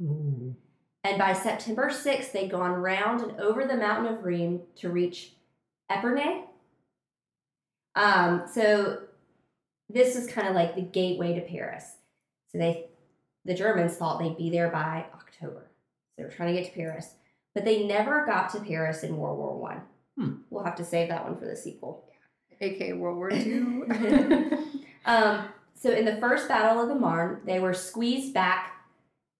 [0.01, 0.07] 3rd.
[0.07, 0.57] Ooh.
[1.05, 5.33] And by September 6th, they'd gone round and over the mountain of Rheims to reach
[5.90, 6.45] Epernay.
[7.95, 9.01] Um, so
[9.88, 11.97] this is kind of like the gateway to Paris.
[12.51, 12.87] So they,
[13.45, 15.71] the Germans thought they'd be there by October.
[16.11, 17.14] So they were trying to get to Paris,
[17.55, 19.83] but they never got to Paris in World War One.
[20.16, 20.42] Hmm.
[20.51, 22.05] We'll have to save that one for the sequel.
[22.61, 23.83] aka World War II.
[25.05, 25.49] um,
[25.83, 28.71] so in the first battle of the Marne, they were squeezed back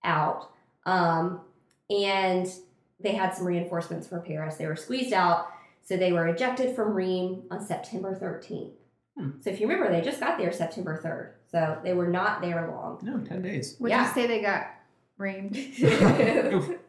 [0.02, 0.50] out,
[0.87, 1.40] um,
[1.88, 2.52] and
[2.98, 4.57] they had some reinforcements from Paris.
[4.57, 5.46] They were squeezed out,
[5.85, 8.72] so they were ejected from Rheims on September 13th.
[9.16, 9.31] Hmm.
[9.40, 12.68] So if you remember, they just got there September 3rd, so they were not there
[12.72, 12.98] long.
[13.02, 13.76] No, 10 days.
[13.78, 14.09] Would Yeah.
[14.09, 14.66] you say they got
[15.18, 15.57] rained?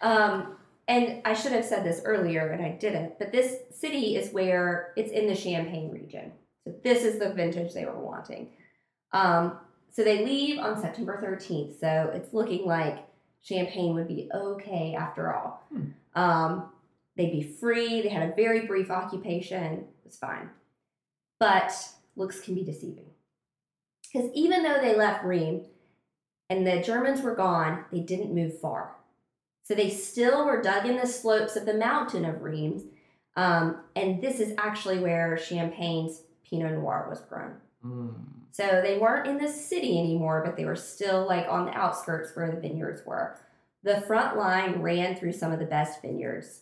[0.00, 0.56] um,
[0.86, 3.18] and I should have said this earlier, and I didn't.
[3.18, 6.30] But this city is where it's in the Champagne region.
[6.64, 8.50] So this is the vintage they were wanting.
[9.12, 9.58] Um,
[9.90, 11.78] so they leave on September 13th.
[11.78, 13.06] So it's looking like
[13.42, 15.62] Champagne would be okay after all.
[15.70, 15.84] Hmm.
[16.14, 16.70] Um,
[17.16, 18.02] they'd be free.
[18.02, 19.64] They had a very brief occupation.
[19.64, 20.48] It was fine.
[21.38, 21.72] But
[22.16, 23.06] looks can be deceiving.
[24.12, 25.66] Because even though they left Rheims
[26.48, 28.96] and the Germans were gone, they didn't move far.
[29.64, 32.82] So they still were dug in the slopes of the mountain of Rheims.
[33.36, 37.54] Um, and this is actually where Champagne's Pinot Noir was grown.
[37.84, 38.14] Mm.
[38.50, 42.36] So they weren't in the city anymore, but they were still like on the outskirts
[42.36, 43.38] where the vineyards were.
[43.82, 46.60] The front line ran through some of the best vineyards.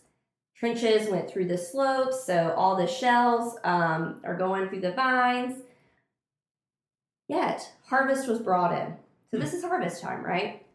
[0.55, 5.61] Trenches went through the slopes, so all the shells um, are going through the vines.
[7.27, 8.95] Yet harvest was brought in.
[9.29, 10.65] So this is harvest time, right?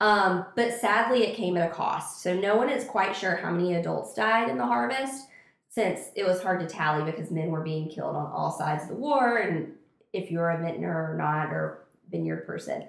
[0.00, 2.22] Um, but sadly, it came at a cost.
[2.22, 5.28] So no one is quite sure how many adults died in the harvest,
[5.74, 8.90] since it was hard to tally because men were being killed on all sides of
[8.90, 9.72] the war, and
[10.12, 12.86] if you're a vintner or not, or vineyard person.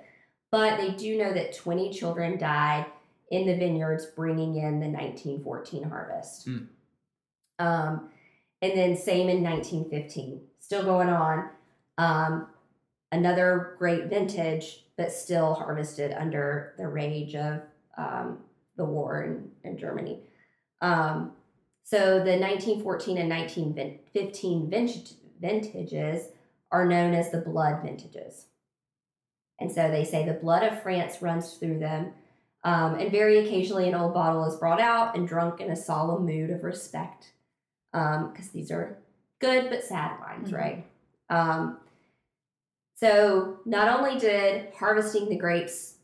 [0.51, 2.85] But they do know that 20 children died
[3.31, 6.45] in the vineyards bringing in the 1914 harvest.
[6.45, 6.57] Hmm.
[7.57, 8.09] Um,
[8.61, 11.49] and then same in 1915, still going on.
[11.97, 12.47] Um,
[13.11, 17.61] another great vintage, but still harvested under the rage of
[17.97, 18.39] um,
[18.77, 20.21] the war in, in Germany.
[20.81, 21.31] Um,
[21.85, 26.29] so the 1914 and 1915 vintage, vintages
[26.71, 28.47] are known as the blood vintages.
[29.59, 32.13] And so they say the blood of France runs through them.
[32.63, 36.25] Um, and very occasionally, an old bottle is brought out and drunk in a solemn
[36.25, 37.33] mood of respect.
[37.93, 38.97] Because these are
[39.39, 40.57] good but sad wines, Mhm.
[40.57, 40.85] right?
[41.29, 41.79] Um,
[42.95, 45.97] so, not only did harvesting the grapes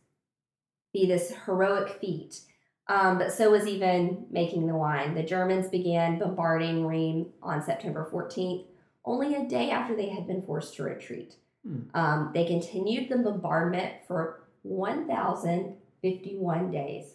[0.93, 2.41] be this heroic feat,
[2.87, 5.13] um, but so was even making the wine.
[5.13, 8.65] The Germans began bombarding Rheims on September 14th,
[9.05, 11.35] only a day after they had been forced to retreat.
[11.65, 11.83] Hmm.
[11.93, 17.13] Um, they continued the bombardment for 1,051 days.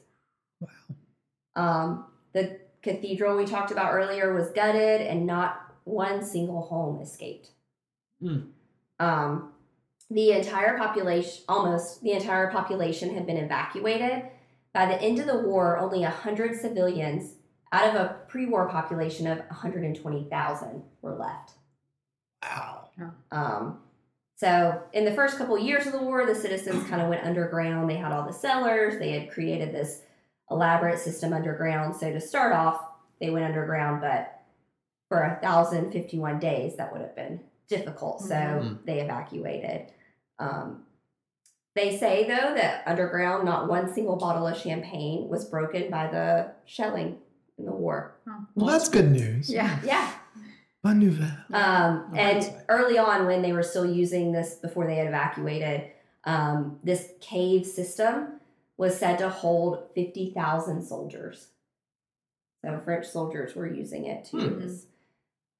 [0.60, 0.68] Wow.
[1.56, 7.50] Um, the cathedral we talked about earlier was gutted, and not one single home escaped.
[8.20, 8.40] Hmm.
[8.98, 9.52] Um,
[10.10, 14.24] the entire population, almost the entire population, had been evacuated.
[14.76, 17.36] By the end of the war, only 100 civilians
[17.72, 21.52] out of a pre war population of 120,000 were left.
[22.42, 22.90] Wow.
[23.30, 23.78] Um,
[24.34, 27.88] so, in the first couple years of the war, the citizens kind of went underground.
[27.88, 30.02] They had all the cellars, they had created this
[30.50, 31.96] elaborate system underground.
[31.96, 32.78] So, to start off,
[33.18, 34.42] they went underground, but
[35.08, 38.20] for 1,051 days, that would have been difficult.
[38.20, 38.84] So, Mhm.
[38.84, 39.90] they evacuated.
[40.38, 40.85] Um,
[41.76, 46.50] they say, though, that underground, not one single bottle of champagne was broken by the
[46.64, 47.18] shelling
[47.58, 48.16] in the war.
[48.54, 49.50] Well, that's good news.
[49.52, 49.78] Yeah.
[49.84, 50.12] Yeah.
[50.82, 51.36] Bonne nouvelle.
[51.52, 52.56] Um, and right.
[52.68, 55.90] early on, when they were still using this before they had evacuated,
[56.24, 58.40] um, this cave system
[58.78, 61.48] was said to hold 50,000 soldiers.
[62.64, 64.62] So French soldiers were using it to Hmm.
[64.62, 64.86] as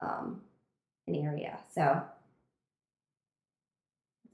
[0.01, 0.41] um,
[1.07, 1.59] an area.
[1.73, 2.01] So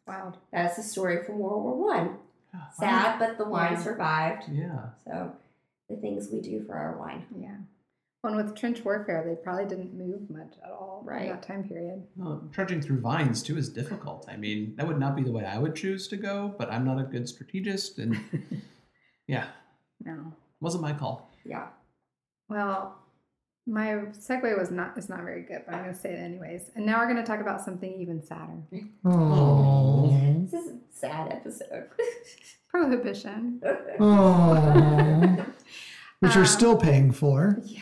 [0.08, 0.38] Wild.
[0.52, 2.18] that's a story from World War One.
[2.54, 2.68] Oh, wow.
[2.78, 3.84] Sad, but the wine Yeah.
[3.84, 4.44] survived.
[4.52, 4.90] Yeah.
[5.08, 5.32] So
[5.90, 7.26] the things we do for our wine.
[7.36, 7.58] Yeah.
[8.22, 11.24] One with trench warfare, they probably didn't move much at all Right.
[11.24, 12.08] in that time period.
[12.16, 14.26] Well, trudging through vines too is difficult.
[14.30, 16.86] I mean, that would not be the way I would choose to go, but I'm
[16.86, 18.18] not a good strategist, and
[19.28, 19.48] yeah,
[20.04, 20.34] No.
[20.62, 21.30] wasn't my call.
[21.44, 21.68] Yeah.
[22.50, 22.98] Well,
[23.66, 26.72] my segue was not is not very good, but I'm going to say it anyways.
[26.76, 28.62] And now we're going to talk about something even sadder:
[29.06, 30.10] Oh.
[30.52, 31.88] This is a sad episode.
[32.70, 33.62] prohibition.
[34.00, 35.46] Oh.
[36.20, 37.82] Which you're Um, still paying for Yeah.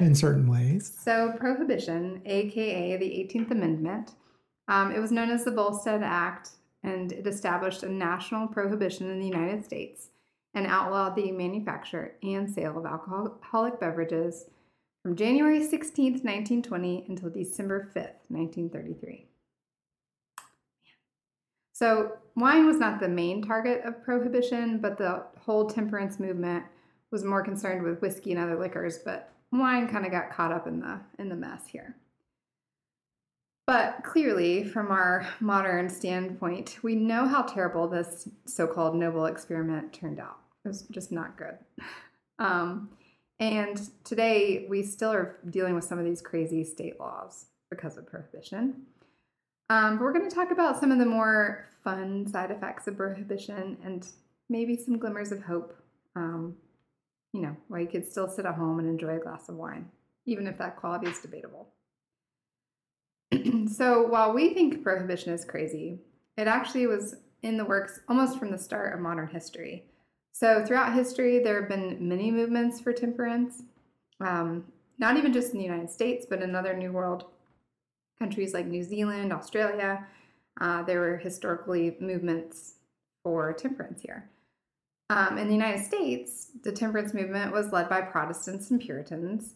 [0.00, 0.92] in certain ways.
[0.98, 4.12] So, prohibition, aka the 18th Amendment,
[4.68, 6.50] um, it was known as the Volstead Act,
[6.82, 10.08] and it established a national prohibition in the United States
[10.54, 14.46] and outlawed the manufacture and sale of alcoholic beverages
[15.06, 17.94] from January 16, 1920 until December 5,
[18.26, 19.28] 1933.
[21.72, 26.64] So, wine was not the main target of prohibition, but the whole temperance movement
[27.12, 30.66] was more concerned with whiskey and other liquors, but wine kind of got caught up
[30.66, 31.94] in the in the mess here.
[33.64, 40.18] But clearly, from our modern standpoint, we know how terrible this so-called noble experiment turned
[40.18, 40.38] out.
[40.64, 41.58] It was just not good.
[42.38, 42.90] Um,
[43.38, 48.06] and today, we still are dealing with some of these crazy state laws because of
[48.06, 48.82] prohibition.
[49.68, 52.96] Um, but we're going to talk about some of the more fun side effects of
[52.96, 54.06] prohibition and
[54.48, 55.76] maybe some glimmers of hope.
[56.14, 56.56] Um,
[57.32, 59.90] you know, where you could still sit at home and enjoy a glass of wine,
[60.24, 61.68] even if that quality is debatable.
[63.70, 66.00] so while we think prohibition is crazy,
[66.38, 69.84] it actually was in the works almost from the start of modern history.
[70.38, 73.62] So throughout history, there have been many movements for temperance,
[74.20, 74.66] um,
[74.98, 77.24] not even just in the United States, but in other New World
[78.18, 80.06] countries like New Zealand, Australia.
[80.60, 82.74] Uh, there were historically movements
[83.24, 84.28] for temperance here.
[85.08, 89.54] Um, in the United States, the temperance movement was led by Protestants and Puritans.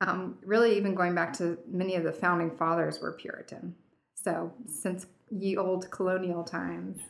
[0.00, 3.74] Um, really, even going back to many of the founding fathers were Puritan.
[4.14, 7.02] So, since ye old colonial times,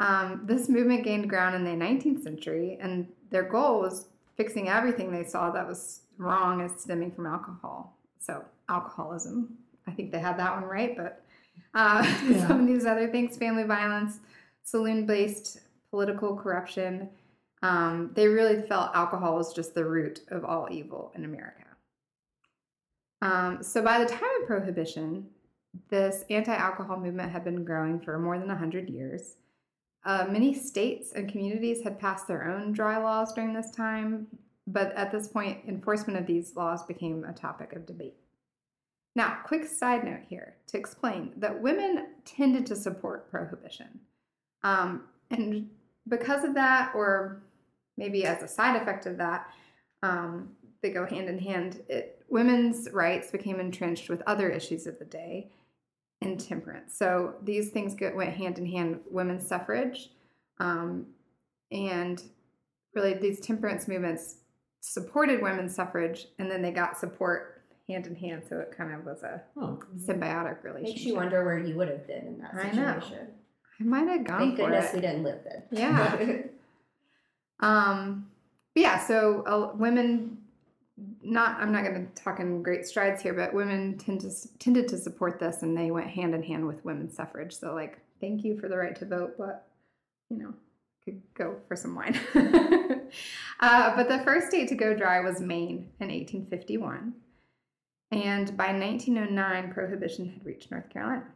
[0.00, 5.12] um, this movement gained ground in the 19th century, and their goal was fixing everything
[5.12, 7.96] they saw that was wrong as stemming from alcohol.
[8.18, 9.56] So, alcoholism.
[9.86, 11.22] I think they had that one right, but
[11.74, 12.48] uh, Yeah.
[12.48, 14.20] some of these other things family violence,
[14.64, 17.10] saloon based political corruption,
[17.62, 21.64] Um, they really felt alcohol was just the root of all evil in America.
[23.22, 25.26] Um, so by the time of Prohibition,
[25.90, 29.36] this anti alcohol movement had been growing for more than 100 years.
[30.04, 34.26] Uh, many states and communities had passed their own dry laws during this time,
[34.66, 38.14] but at this point, enforcement of these laws became a topic of debate.
[39.14, 44.00] Now, quick side note here to explain that women tended to support prohibition.
[44.62, 45.68] Um, and
[46.08, 47.42] because of that, or
[47.96, 49.50] maybe as a side effect of that,
[50.02, 50.50] um,
[50.82, 51.82] they go hand in hand.
[51.88, 55.50] It, women's rights became entrenched with other issues of the day
[56.22, 56.96] and temperance.
[56.96, 60.10] So these things get, went hand in hand women's suffrage
[60.58, 61.06] um,
[61.72, 62.22] and
[62.94, 64.36] really these temperance movements
[64.80, 68.42] supported women's suffrage and then they got support hand in hand.
[68.48, 69.80] So it kind of was a Oh.
[69.96, 70.94] symbiotic relationship.
[70.96, 73.00] Makes you wonder where you would have been in that I know.
[73.00, 73.28] situation.
[73.80, 74.96] I might have gone Thank for goodness it.
[74.96, 75.62] we didn't live then.
[75.70, 76.38] Yeah.
[77.60, 78.30] Um,
[78.74, 80.38] yeah, so uh, women,
[81.22, 84.88] not I'm not going to talk in great strides here, but women tend to tended
[84.88, 87.52] to support this, and they went hand in hand with women's suffrage.
[87.52, 89.66] So like, thank you for the right to vote, but
[90.30, 90.54] you know,
[91.04, 92.18] could go for some wine.
[93.60, 97.14] uh, but the first state to go dry was Maine in 1851,
[98.12, 101.26] and by 1909, prohibition had reached North Carolina.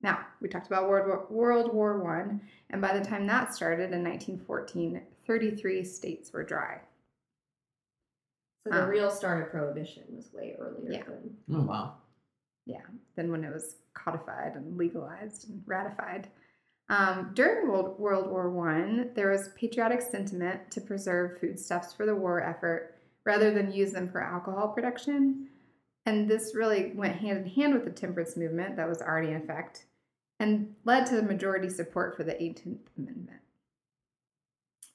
[0.00, 2.40] Now, we talked about World War, World War One,
[2.70, 6.80] and by the time that started in 1914, 33 states were dry.
[8.68, 11.04] So the Um, real start of prohibition was way earlier Yeah.
[11.04, 11.94] than Oh wow.
[12.66, 16.28] Yeah, than when it was codified and legalized and ratified.
[16.90, 22.14] Um, during World, World War One, there was patriotic sentiment to preserve foodstuffs for the
[22.14, 25.48] war effort rather than use them for alcohol production.
[26.06, 29.36] And this really went hand in hand with the temperance movement that was already in
[29.36, 29.84] effect
[30.40, 33.40] and led to the majority support for the 18th Amendment,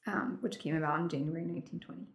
[0.07, 2.07] um, which came about in January 1920.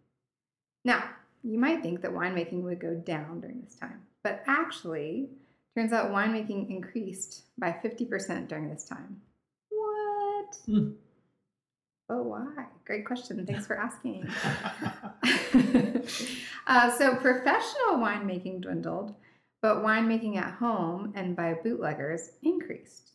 [0.83, 1.09] Now,
[1.43, 5.29] you might think that winemaking would go down during this time, but actually,
[5.75, 9.21] turns out winemaking increased by 50% during this time.
[9.69, 10.55] What?
[10.65, 10.91] Hmm.
[12.09, 12.65] Oh, why?
[12.85, 13.45] Great question.
[13.45, 14.23] Thanks for asking.
[16.67, 19.13] uh, so, professional winemaking dwindled,
[19.61, 23.11] but winemaking at home and by bootleggers increased.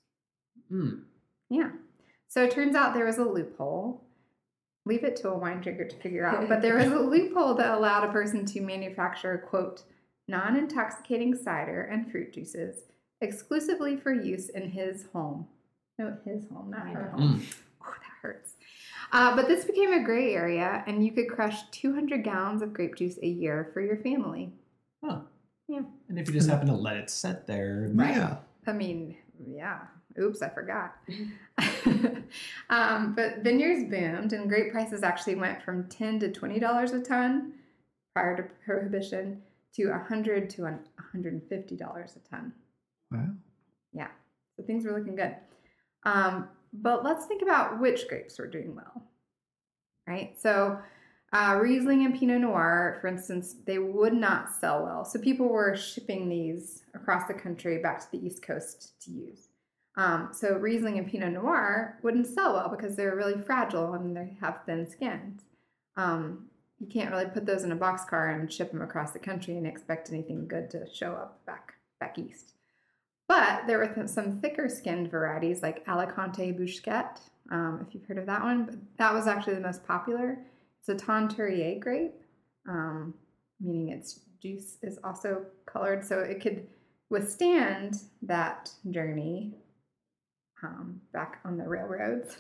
[0.68, 1.00] Hmm.
[1.50, 1.70] Yeah.
[2.28, 4.03] So it turns out there was a loophole.
[4.86, 6.48] Leave it to a wine drinker to figure out.
[6.48, 9.82] But there was a loophole that allowed a person to manufacture, quote,
[10.28, 12.82] non intoxicating cider and fruit juices
[13.20, 15.46] exclusively for use in his home.
[15.98, 17.42] No, his home, not her home.
[17.82, 18.52] Oh, that hurts.
[19.12, 22.96] Uh, but this became a gray area, and you could crush 200 gallons of grape
[22.96, 24.52] juice a year for your family.
[25.04, 25.20] Huh.
[25.68, 25.82] Yeah.
[26.08, 28.38] And if you just happen to let it sit there, and- Yeah.
[28.66, 29.16] I mean,
[29.46, 29.80] yeah.
[30.20, 30.96] Oops, I forgot.
[32.70, 37.00] um, but vineyards boomed, and grape prices actually went from ten to twenty dollars a
[37.00, 37.52] ton
[38.14, 39.42] prior to prohibition
[39.74, 40.80] to a hundred to one
[41.12, 42.52] hundred and fifty dollars a ton.
[43.10, 43.28] Wow.
[43.92, 44.08] Yeah,
[44.56, 45.34] so things were looking good.
[46.04, 49.02] Um, but let's think about which grapes were doing well,
[50.06, 50.34] right?
[50.40, 50.78] So.
[51.32, 55.04] Uh, Riesling and Pinot Noir, for instance, they would not sell well.
[55.04, 59.48] So people were shipping these across the country back to the East Coast to use.
[59.96, 64.36] Um, so Riesling and Pinot Noir wouldn't sell well because they're really fragile and they
[64.40, 65.42] have thin skins.
[65.96, 66.46] Um,
[66.80, 69.66] you can't really put those in a boxcar and ship them across the country and
[69.66, 72.54] expect anything good to show up back back east.
[73.28, 77.20] But there were some thicker skinned varieties like Alicante Bouschet,
[77.50, 78.64] um, if you've heard of that one.
[78.64, 80.38] But that was actually the most popular.
[80.80, 82.20] It's a Teinturier grape,
[82.68, 83.14] um,
[83.60, 86.66] meaning its juice is also colored, so it could
[87.08, 89.54] withstand that journey
[90.64, 92.38] um, back on the railroads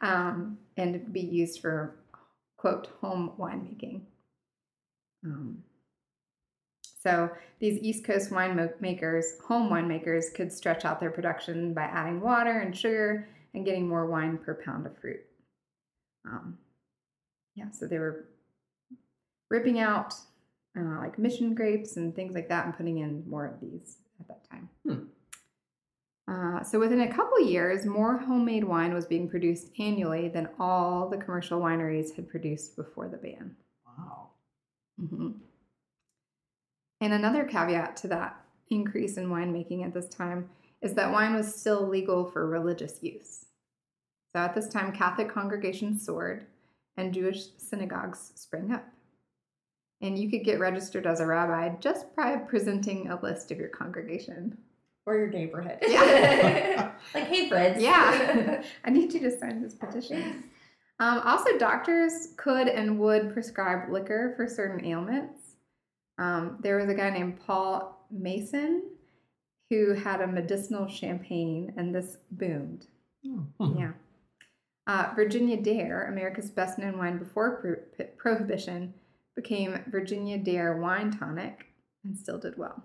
[0.00, 1.96] um, and be used for
[2.56, 4.02] quote home winemaking.
[5.24, 5.62] Um,
[7.00, 12.60] so these East Coast winemakers, home winemakers, could stretch out their production by adding water
[12.60, 15.20] and sugar and getting more wine per pound of fruit.
[16.24, 16.58] Um,
[17.56, 18.26] yeah, so they were
[19.50, 20.14] ripping out
[20.78, 24.28] uh, like mission grapes and things like that and putting in more of these at
[24.28, 24.68] that time.
[24.86, 25.04] Hmm.
[26.28, 31.08] Uh, so within a couple years, more homemade wine was being produced annually than all
[31.08, 33.56] the commercial wineries had produced before the ban.
[33.86, 34.30] Wow.
[35.00, 35.40] Mhm.
[37.00, 40.48] And another caveat to that increase in winemaking at this time
[40.80, 43.46] is that wine was still legal for religious use.
[44.32, 46.46] So at this time, Catholic congregations soared
[46.96, 48.84] and Jewish synagogues sprang up.
[50.00, 53.68] And you could get registered as a rabbi just by presenting a list of your
[53.68, 54.58] congregation.
[55.06, 55.78] Or your neighborhood.
[55.86, 56.92] Yeah.
[57.14, 57.82] like, hey, friends.
[57.82, 58.62] Yeah.
[58.84, 60.44] I need you to sign this petition.
[61.00, 65.56] Um, also, doctors could and would prescribe liquor for certain ailments.
[66.18, 68.84] Um, there was a guy named Paul Masson
[69.70, 72.86] who had a medicinal champagne, and this boomed.
[73.22, 73.92] Yeah.
[74.86, 78.92] Uh, Virginia Dare, America's best known wine before pro- Prohibition,
[79.34, 81.66] became Virginia Dare Wine Tonic
[82.04, 82.84] and still did well.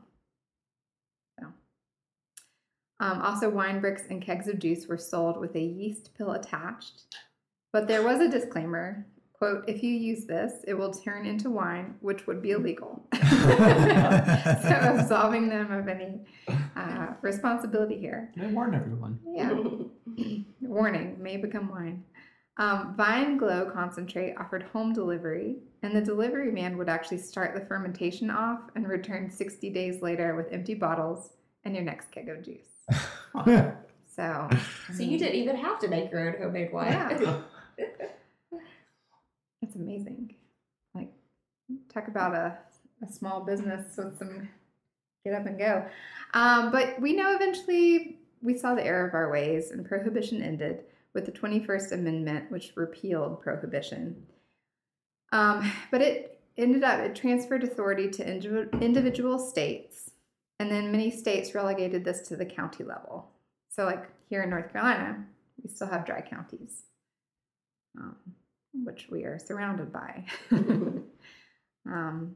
[3.00, 3.06] So.
[3.06, 7.16] Um, also, wine bricks and kegs of juice were sold with a yeast pill attached.
[7.72, 9.06] But there was a disclaimer
[9.38, 13.08] quote, if you use this, it will turn into wine, which would be illegal.
[13.14, 13.20] so,
[14.72, 16.20] absolving them of any
[16.76, 18.32] uh, responsibility here.
[18.42, 19.20] I warn everyone.
[19.32, 19.54] Yeah.
[20.62, 22.04] Warning, may become wine.
[22.58, 28.32] Um, Vine-Glo concentrate offered home delivery, and the delivery man would actually start the fermentation
[28.32, 31.34] off and return 60 days later with empty bottles
[31.64, 32.77] and your next keg of juice.
[34.16, 34.50] So,
[34.96, 36.92] So you didn't even have to make your own homemade wine.
[36.92, 37.42] Yeah.
[39.62, 40.34] it's amazing.
[40.96, 41.12] Like,
[41.94, 42.58] talk about a,
[43.08, 44.50] a small business with some
[45.24, 45.86] get up and go.
[46.34, 50.84] Um, but we know eventually we saw the error of our ways, and prohibition ended
[51.14, 54.26] with the 21st Amendment, which repealed prohibition.
[55.32, 60.12] Um, but it ended up, it transferred authority to indiv- individual states,
[60.60, 63.30] and then many states relegated this to the county level.
[63.70, 65.26] So, like here in North Carolina,
[65.62, 66.84] we still have dry counties,
[68.00, 68.16] um,
[68.74, 70.26] which we are surrounded by.
[71.86, 72.36] um,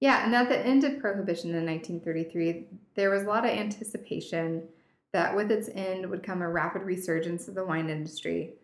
[0.00, 4.68] yeah, and at the end of Prohibition in 1933, there was a lot of anticipation
[5.12, 8.54] that with its end would come a rapid resurgence of the wine industry.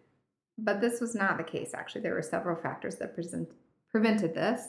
[0.59, 2.03] But this was not the case, actually.
[2.03, 3.51] There were several factors that present,
[3.91, 4.69] prevented this.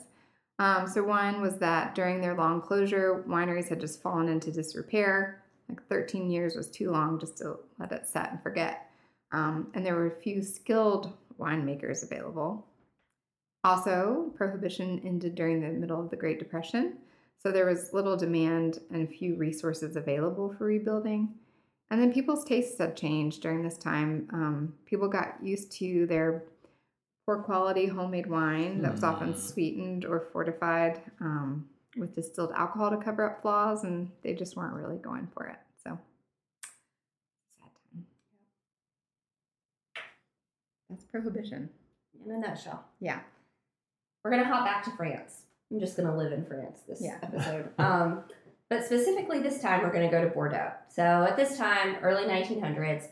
[0.58, 5.44] Um, so, one was that during their long closure, wineries had just fallen into disrepair.
[5.68, 8.90] Like 13 years was too long just to let it set and forget.
[9.32, 12.66] Um, and there were a few skilled winemakers available.
[13.64, 16.98] Also, prohibition ended during the middle of the Great Depression,
[17.40, 21.34] so there was little demand and few resources available for rebuilding.
[21.90, 24.28] And then people's tastes had changed during this time.
[24.34, 26.44] Um, people got used to their
[27.26, 31.68] poor quality homemade wine that was often sweetened or fortified um,
[31.98, 35.58] with distilled alcohol to cover up flaws, and they just weren't really going for it.
[35.84, 35.98] So,
[37.58, 38.06] sad time.
[40.90, 41.70] That's prohibition.
[42.26, 42.84] In a nutshell.
[43.00, 43.20] Yeah.
[44.24, 45.44] We're gonna hop back to France.
[45.72, 47.18] I'm just gonna live in France this Yeah.
[47.24, 47.70] episode.
[47.80, 48.24] um,
[48.70, 50.72] but specifically this time, we're gonna go to Bordeaux.
[50.90, 53.08] So at this time, early 1900s,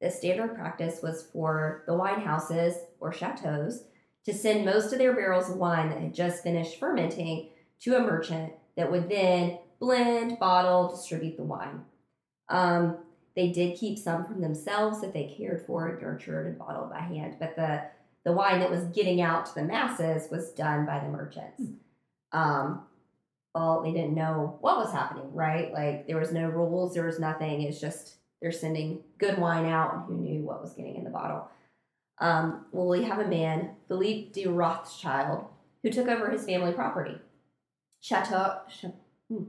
[0.00, 3.84] the standard practice was for the wine houses or chateaus
[4.24, 8.00] to send most of their barrels of wine that had just finished fermenting to a
[8.00, 11.82] merchant that would then blend, bottle, distribute the wine.
[12.48, 12.98] Um,
[13.36, 17.36] they did keep some from themselves that they cared for, nurtured, and bottled by hand,
[17.38, 17.82] but the
[18.22, 21.62] the wine that was getting out to the masses was done by the merchants.
[22.32, 22.82] Um,
[23.54, 25.72] well, they didn't know what was happening, right?
[25.72, 27.62] Like there was no rules, there was nothing.
[27.62, 31.10] It's just they're sending good wine out, and who knew what was getting in the
[31.10, 31.48] bottle.
[32.18, 35.46] Um, well, we have a man, Philippe de Rothschild,
[35.82, 37.18] who took over his family property.
[38.00, 38.92] Chateau, Cha-
[39.28, 39.44] hmm,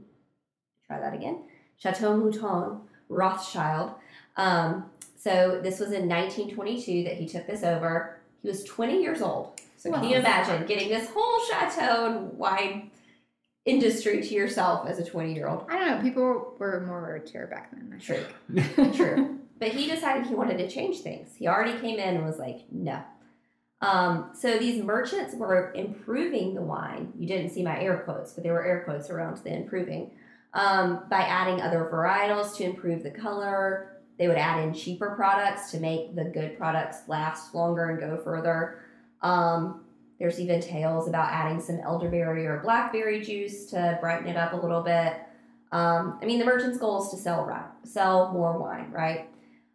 [0.86, 1.44] try that again.
[1.78, 3.92] Chateau Mouton Rothschild.
[4.36, 8.18] Um, so this was in 1922 that he took this over.
[8.42, 9.60] He was 20 years old.
[9.76, 12.90] So can you imagine getting this whole chateau and wine
[13.64, 15.66] industry to yourself as a 20 year old?
[15.68, 16.02] I don't know.
[16.02, 17.94] People were more mature back then.
[17.94, 18.92] I True.
[18.94, 19.38] True.
[19.58, 21.36] But he decided he wanted to change things.
[21.36, 23.02] He already came in and was like, no.
[23.80, 27.12] Um, so these merchants were improving the wine.
[27.18, 30.12] You didn't see my air quotes, but there were air quotes around the improving
[30.54, 34.00] um, by adding other varietals to improve the color.
[34.18, 38.22] They would add in cheaper products to make the good products last longer and go
[38.22, 38.80] further.
[39.20, 39.81] Um,
[40.22, 44.56] there's even tales about adding some elderberry or blackberry juice to brighten it up a
[44.56, 45.14] little bit.
[45.72, 49.28] Um, I mean, the merchant's goal is to sell sell more wine, right?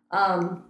[0.10, 0.64] Um,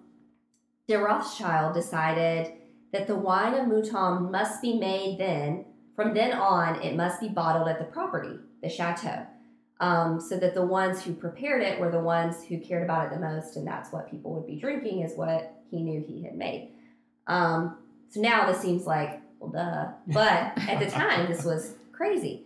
[0.88, 2.53] de Rothschild decided
[2.91, 5.65] that the wine of Mouton must be made then.
[5.95, 9.28] From then on, it must be bottled at the property, the chateau,
[9.80, 13.13] um, so that the ones who prepared it were the ones who cared about it
[13.13, 16.36] the most, and that's what people would be drinking, is what he knew he had
[16.36, 16.71] made.
[17.28, 17.78] Um,
[18.09, 19.91] so now this seems like, well, duh.
[20.07, 22.43] But at the time, this was crazy.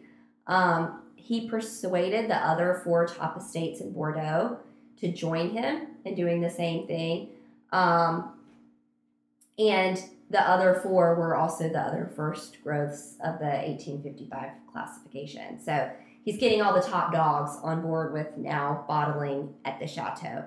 [0.48, 4.58] Um, he persuaded the other four top estates in Bordeaux
[5.00, 7.30] to join him in doing the same thing.
[7.72, 8.34] Um,
[9.58, 15.60] and the other four were also the other first growths of the 1855 classification.
[15.60, 15.92] So
[16.24, 20.46] he's getting all the top dogs on board with now bottling at the chateau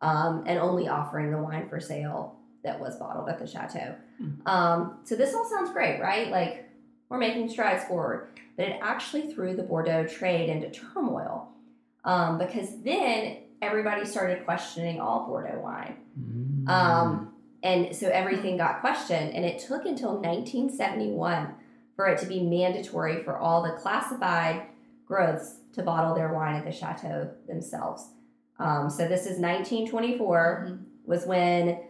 [0.00, 3.94] um, and only offering the wine for sale that was bottled at the chateau.
[4.46, 6.30] Um, so this all sounds great, right?
[6.30, 6.68] Like
[7.08, 11.48] we're making strides forward, but it actually threw the Bordeaux trade into turmoil
[12.04, 15.96] um, because then everybody started questioning all Bordeaux wine.
[16.68, 17.32] Um,
[17.62, 21.54] and so everything got questioned, and it took until 1971
[21.96, 24.62] for it to be mandatory for all the classified
[25.06, 28.08] growths to bottle their wine at the chateau themselves.
[28.58, 31.80] Um, so this is 1924 was when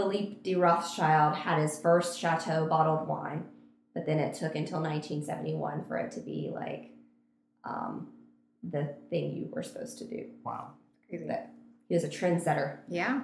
[0.00, 3.44] Philippe de Rothschild had his first chateau bottled wine,
[3.92, 6.92] but then it took until 1971 for it to be like
[7.64, 8.08] um,
[8.62, 10.24] the thing you were supposed to do.
[10.42, 10.70] Wow.
[11.06, 11.26] Crazy.
[11.26, 11.52] That
[11.86, 12.78] he was a trendsetter.
[12.88, 13.20] Yeah.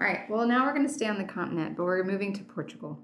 [0.00, 0.28] All right.
[0.28, 2.98] Well, now we're going to stay on the continent, but we're moving to Portugal.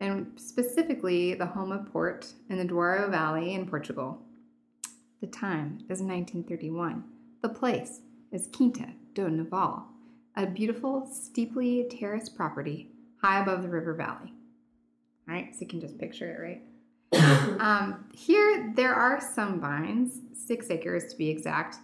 [0.00, 4.20] And specifically, the home of port in the Douro Valley in Portugal.
[5.20, 7.04] The time is 1931.
[7.40, 8.00] The place
[8.32, 9.84] is Quinta do Noval,
[10.36, 14.32] a beautiful, steeply terraced property high above the river valley.
[15.28, 16.62] All right, so you can just picture it, right?
[17.60, 21.76] um, here, there are some vines, six acres to be exact,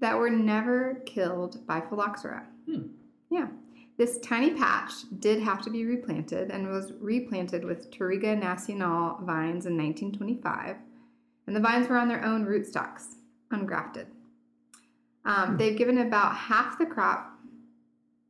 [0.00, 2.46] that were never killed by phylloxera.
[2.66, 2.88] Hmm.
[3.30, 3.48] Yeah.
[3.98, 9.66] This tiny patch did have to be replanted and was replanted with Touriga Nacional vines
[9.66, 10.76] in 1925.
[11.46, 13.16] And the vines were on their own rootstocks,
[13.52, 14.06] ungrafted.
[15.24, 17.30] Um, they've given about half the crop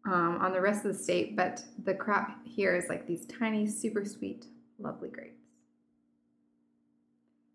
[0.05, 3.67] um, on the rest of the state, but the crop here is like these tiny,
[3.67, 4.47] super sweet,
[4.79, 5.37] lovely grapes.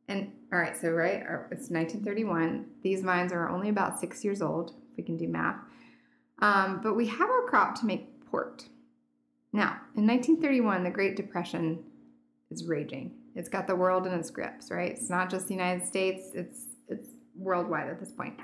[0.08, 2.66] And all right, so right, uh, it's 1931.
[2.84, 5.58] These vines are only about six years old, if we can do math.
[6.40, 8.66] Um, but we have our crop to make port.
[9.52, 11.84] Now, in 1931, the Great Depression
[12.52, 13.16] is raging.
[13.36, 14.92] It's got the world in its grips, right?
[14.92, 18.36] It's not just the United States; it's it's worldwide at this point.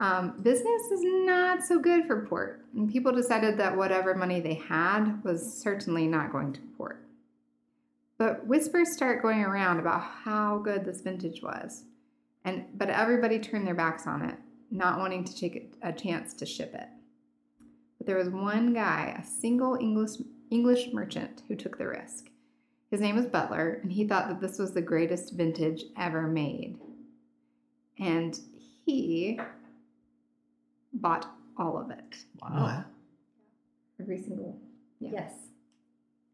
[0.00, 4.54] Um, business is not so good for port, and people decided that whatever money they
[4.54, 7.04] had was certainly not going to port.
[8.16, 11.84] But whispers start going around about how good this vintage was,
[12.46, 14.36] and but everybody turned their backs on it,
[14.70, 16.88] not wanting to take a, chance to ship it.
[17.98, 20.12] But there was one guy, a single English
[20.50, 22.30] English merchant, who took the risk.
[22.90, 26.78] His name was Butler, and he thought that this was the greatest vintage ever made.
[27.98, 28.40] And
[28.86, 29.38] he
[30.92, 31.26] bought
[31.56, 32.16] all of it.
[32.42, 32.84] Wow.
[34.00, 34.58] Every single.
[35.00, 35.10] Yeah.
[35.12, 35.32] Yes.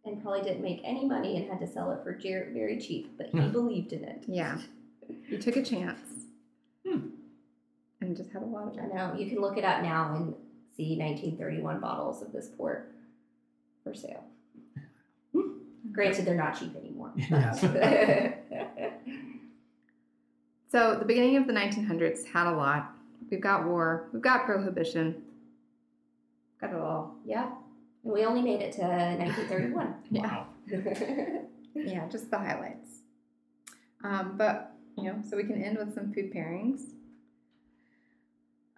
[0.05, 2.13] And probably didn't make any money and had to sell it for
[2.53, 3.51] very cheap, but he Hmm.
[3.53, 4.25] believed in it.
[4.27, 4.59] Yeah.
[5.29, 6.01] He took a chance.
[6.85, 7.09] Hmm.
[8.01, 9.15] And just had a lot of I know.
[9.17, 10.35] You can look it up now and
[10.77, 12.93] see 1931 bottles of this port
[13.85, 14.25] for sale.
[15.93, 17.13] Granted, they're not cheap anymore.
[17.31, 17.63] but-
[20.73, 22.93] So the beginning of the 1900s had a lot.
[23.31, 24.09] We've got war.
[24.13, 25.23] We've got prohibition.
[26.61, 27.17] Got it all.
[27.25, 27.51] yeah.
[28.05, 29.95] And we only made it to 1931.
[30.11, 30.45] Yeah.
[31.79, 33.03] Yeah, just the highlights.
[34.03, 36.81] Um, but you know, so we can end with some food pairings.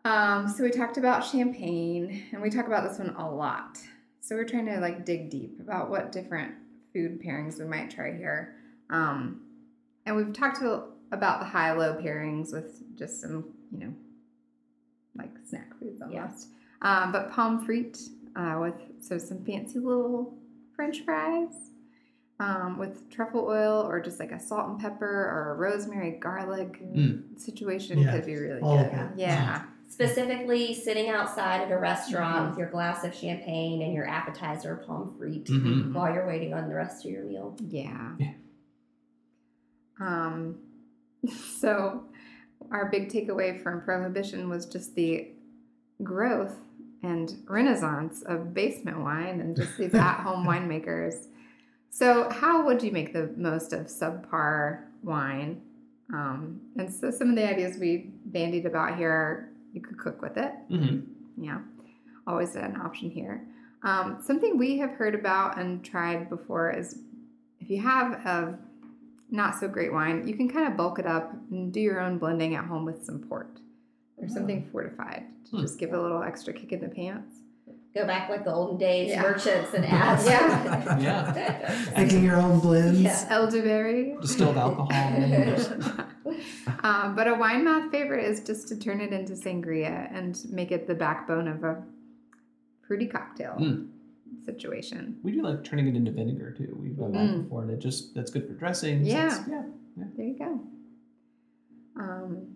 [0.04, 3.78] Um, so we talked about champagne, and we talk about this one a lot.
[4.20, 6.54] So we're trying to like dig deep about what different
[6.92, 8.56] food pairings we might try here.
[8.90, 9.42] Um,
[10.04, 13.94] and we've talked to, about the high-low pairings with just some, you know,
[15.18, 16.48] like snack foods almost.
[16.82, 17.02] Yeah.
[17.02, 17.98] Um, but pomme frite
[18.36, 20.34] uh, with so some fancy little
[20.76, 21.54] French fries
[22.40, 26.80] um, with truffle oil or just like a salt and pepper or a rosemary garlic
[26.94, 27.38] Mm.
[27.38, 28.86] situation Yeah, could be really all good.
[28.86, 29.18] of it.
[29.18, 29.62] Yeah.
[29.88, 32.50] Specifically, sitting outside at a restaurant Mm-hmm.
[32.50, 35.92] with your glass of champagne and your appetizer pomme frite Mhm.
[35.94, 37.56] while you're waiting on the rest of your meal.
[37.68, 38.12] Yeah.
[38.18, 38.32] Yeah.
[40.00, 40.58] Um,
[41.58, 42.04] so
[42.70, 45.28] our big takeaway from prohibition was just the
[46.02, 46.56] growth
[47.02, 51.26] and renaissance of basement wine and just these at-home winemakers.
[51.90, 55.62] So how would you make the most of subpar wine?
[56.12, 60.22] Um, and so some of the ideas we bandied about here, are you could cook
[60.22, 60.52] with it.
[60.70, 61.06] Mhm.
[61.36, 61.60] Yeah,
[62.26, 63.46] always an option here.
[63.82, 66.98] Um, something we have heard about and tried before is
[67.60, 68.58] if you have a
[69.30, 72.18] not so great wine, you can kind of bulk it up and do your own
[72.18, 73.60] blending at home with some port
[74.16, 75.60] or something fortified to Hmm.
[75.62, 77.34] just give a little extra kick in the pants.
[77.94, 79.22] Go back like the olden days, Yeah.
[79.22, 80.26] merchants and ads.
[80.26, 80.98] Yeah.
[81.00, 81.84] Yeah.
[81.96, 83.00] Making your own blends.
[83.00, 83.26] Yeah.
[83.30, 84.16] Elderberry.
[84.20, 84.88] Distilled alcohol.
[86.82, 90.70] um, but a Wine Mouths favorite is just to turn it into sangria and make
[90.70, 91.82] it the backbone of a
[92.86, 93.88] fruity cocktail Mm.
[94.52, 95.18] Situation.
[95.22, 96.76] we do like turning it into vinegar too.
[96.80, 97.42] We've done that Mm.
[97.44, 99.04] before, and it just that's good for dressing.
[99.04, 99.26] Yeah.
[99.26, 99.62] It's- yeah.
[100.16, 100.60] There you go.
[101.96, 102.54] Um,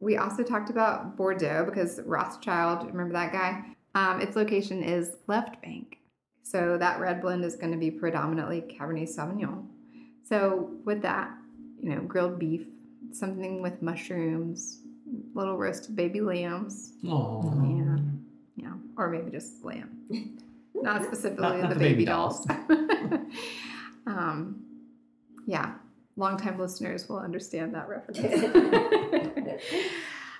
[0.00, 3.76] we also talked about Bordeaux because Rothschild, remember that guy?
[3.94, 5.98] Um, its location is left bank.
[6.42, 9.66] So that red blend is going to be predominantly Cabernet Sauvignon.
[10.24, 11.30] So with that,
[11.82, 12.66] you know, grilled beef,
[13.12, 14.80] something with mushrooms,
[15.34, 16.94] little roasted baby lambs.
[17.04, 17.42] Oh.
[17.66, 17.98] Yeah.
[18.56, 18.72] Yeah.
[18.96, 20.06] Or maybe just lamb.
[20.74, 22.46] Not specifically Not- not the, the baby, baby dolls.
[24.06, 24.62] um,
[25.46, 25.74] yeah.
[26.16, 28.18] Longtime listeners will understand that reference.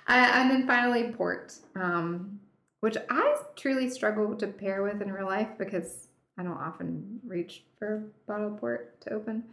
[0.07, 2.37] Uh, and then finally, port, um,
[2.81, 6.07] which I truly struggle to pair with in real life because
[6.37, 9.43] I don't often reach for bottled port to open.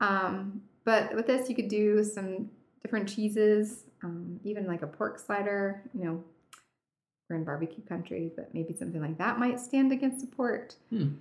[0.00, 2.48] Um, but with this, you could do some
[2.82, 5.82] different cheeses, um, even like a pork slider.
[5.92, 6.24] You know,
[7.28, 10.76] we're in barbecue country, but maybe something like that might stand against a port.
[10.90, 11.14] Hmm.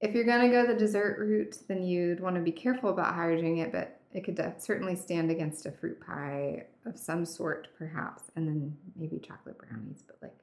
[0.00, 3.14] If you're going to go the dessert route, then you'd want to be careful about
[3.14, 8.24] hydrating it, but it could certainly stand against a fruit pie of some sort, perhaps,
[8.34, 10.34] and then maybe chocolate brownies, but like,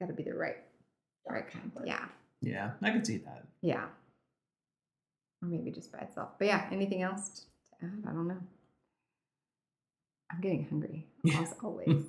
[0.00, 0.56] got to be the right,
[1.28, 1.70] right kind.
[1.84, 2.06] Yeah,
[2.40, 3.44] Yeah, I can see that.
[3.60, 3.84] yeah.
[5.42, 6.30] Or maybe just by itself.
[6.38, 7.44] But yeah, anything else
[7.80, 8.02] to add?
[8.08, 8.40] I don't know.
[10.32, 11.06] I'm getting hungry,
[11.38, 12.02] as always.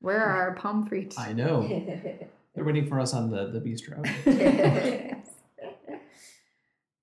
[0.00, 1.18] Where are our pomme frites?
[1.18, 1.62] I know.
[2.54, 4.04] They're waiting for us on the, the bistro.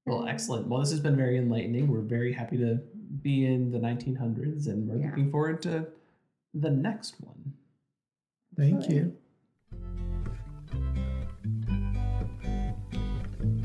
[0.07, 0.67] Well, excellent.
[0.67, 1.87] Well, this has been very enlightening.
[1.87, 2.77] We're very happy to
[3.23, 5.07] be in the 1900s, and we're Yeah.
[5.09, 5.87] looking forward to
[6.53, 7.53] the next one.
[8.55, 9.17] Thank you.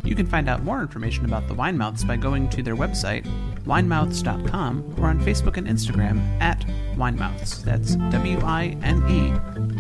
[0.03, 3.27] You can find out more information about the Wine Mouths by going to their website,
[3.65, 6.61] winemouths.com, or on Facebook and Instagram at
[6.97, 7.63] Winemouths.
[7.65, 9.31] That's W I N E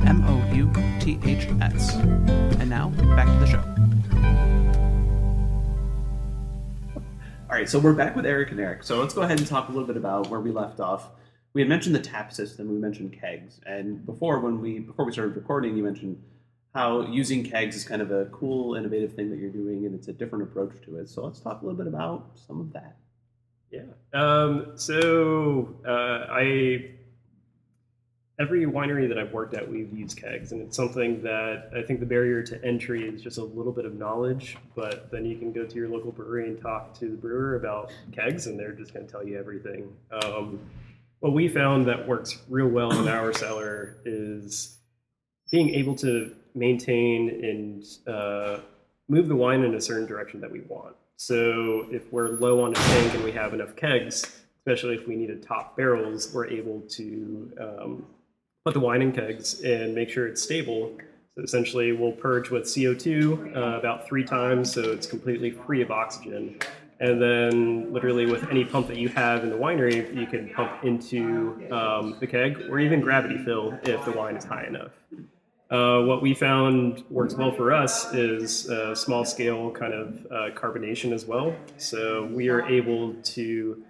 [0.06, 1.94] M O U T H S.
[1.96, 3.64] And now, back to the show.
[7.50, 8.84] All right, so we're back with Erik and Erick.
[8.84, 11.08] So let's go ahead and talk a little bit about where we left off.
[11.52, 12.70] We had mentioned the tap system.
[12.70, 16.22] We mentioned kegs, and before when we before we started recording, you mentioned
[16.74, 20.06] how using kegs is kind of a cool, innovative thing that you're doing, and it's
[20.06, 21.08] a different approach to it.
[21.08, 22.96] So let's talk a little bit about some of that.
[23.70, 23.82] Yeah.
[24.12, 26.90] Um, so uh, I
[28.40, 32.00] every winery that I've worked at, we've used kegs, and it's something that I think
[32.00, 34.56] the barrier to entry is just a little bit of knowledge.
[34.74, 37.92] But then you can go to your local brewery and talk to the brewer about
[38.12, 39.94] kegs, and they're just going to tell you everything.
[40.10, 40.58] Um,
[41.20, 44.78] what we found that works real well in our cellar is
[45.50, 48.60] being able to maintain and uh,
[49.08, 50.96] move the wine in a certain direction that we want.
[51.20, 55.16] So if we're low on a tank and we have enough kegs, especially if we
[55.16, 58.06] need to top barrels, we're able to um,
[58.64, 60.96] put the wine in kegs and make sure it's stable.
[61.34, 65.90] So essentially, we'll purge with CO2 uh, about three times, so it's completely free of
[65.90, 66.58] oxygen.
[67.00, 70.72] And then, literally, with any pump that you have in the winery, you can pump
[70.84, 74.92] into um, the keg or even gravity fill if the wine is high enough.
[75.70, 80.50] Uh, what we found works well for us is uh, small scale kind of uh,
[80.52, 81.54] carbonation as well.
[81.76, 83.84] So we are able to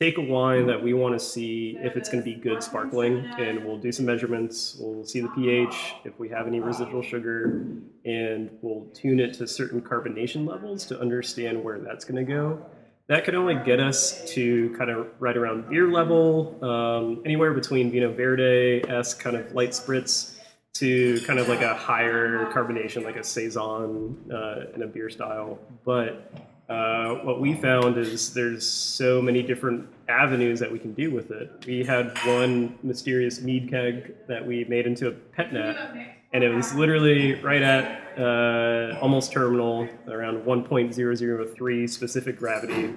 [0.00, 3.18] take a wine that we want to see if it's going to be good sparkling,
[3.38, 4.76] and we'll do some measurements.
[4.80, 7.66] We'll see the pH, if we have any residual sugar,
[8.06, 12.64] and we'll tune it to certain carbonation levels to understand where that's going to go.
[13.08, 17.92] That could only get us to kind of right around beer level, um, anywhere between
[17.92, 20.35] Vinho Verde s kind of light spritz
[20.78, 25.58] to kind of like a higher carbonation, like a saison uh, in a beer style.
[25.84, 26.32] But
[26.68, 31.30] uh, what we found is there's so many different avenues that we can do with
[31.30, 31.64] it.
[31.66, 36.74] We had one mysterious mead keg that we made into a pét-nat, and it was
[36.74, 42.94] literally right at uh, almost terminal, around 1.003 specific gravity.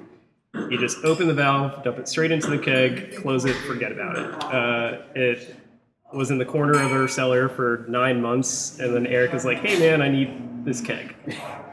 [0.56, 4.18] You just open the valve, dump it straight into the keg, close it, forget about
[4.18, 4.44] it.
[4.44, 5.56] Uh, it
[6.14, 9.60] was in the corner of our cellar for nine months, and then Eric was like,
[9.60, 11.16] "Hey man, I need this keg,"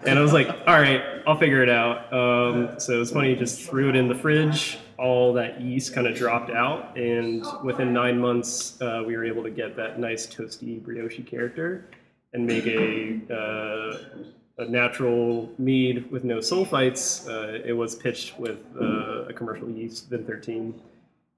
[0.05, 3.62] and I was like, "All right, I'll figure it out." Um, so it's funny, just
[3.62, 4.78] threw it in the fridge.
[4.99, 9.43] All that yeast kind of dropped out, and within nine months, uh, we were able
[9.43, 11.87] to get that nice toasty brioche character
[12.32, 14.22] and make a uh,
[14.59, 17.28] a natural mead with no sulfites.
[17.28, 20.74] Uh, it was pitched with uh, a commercial yeast, Vin 13,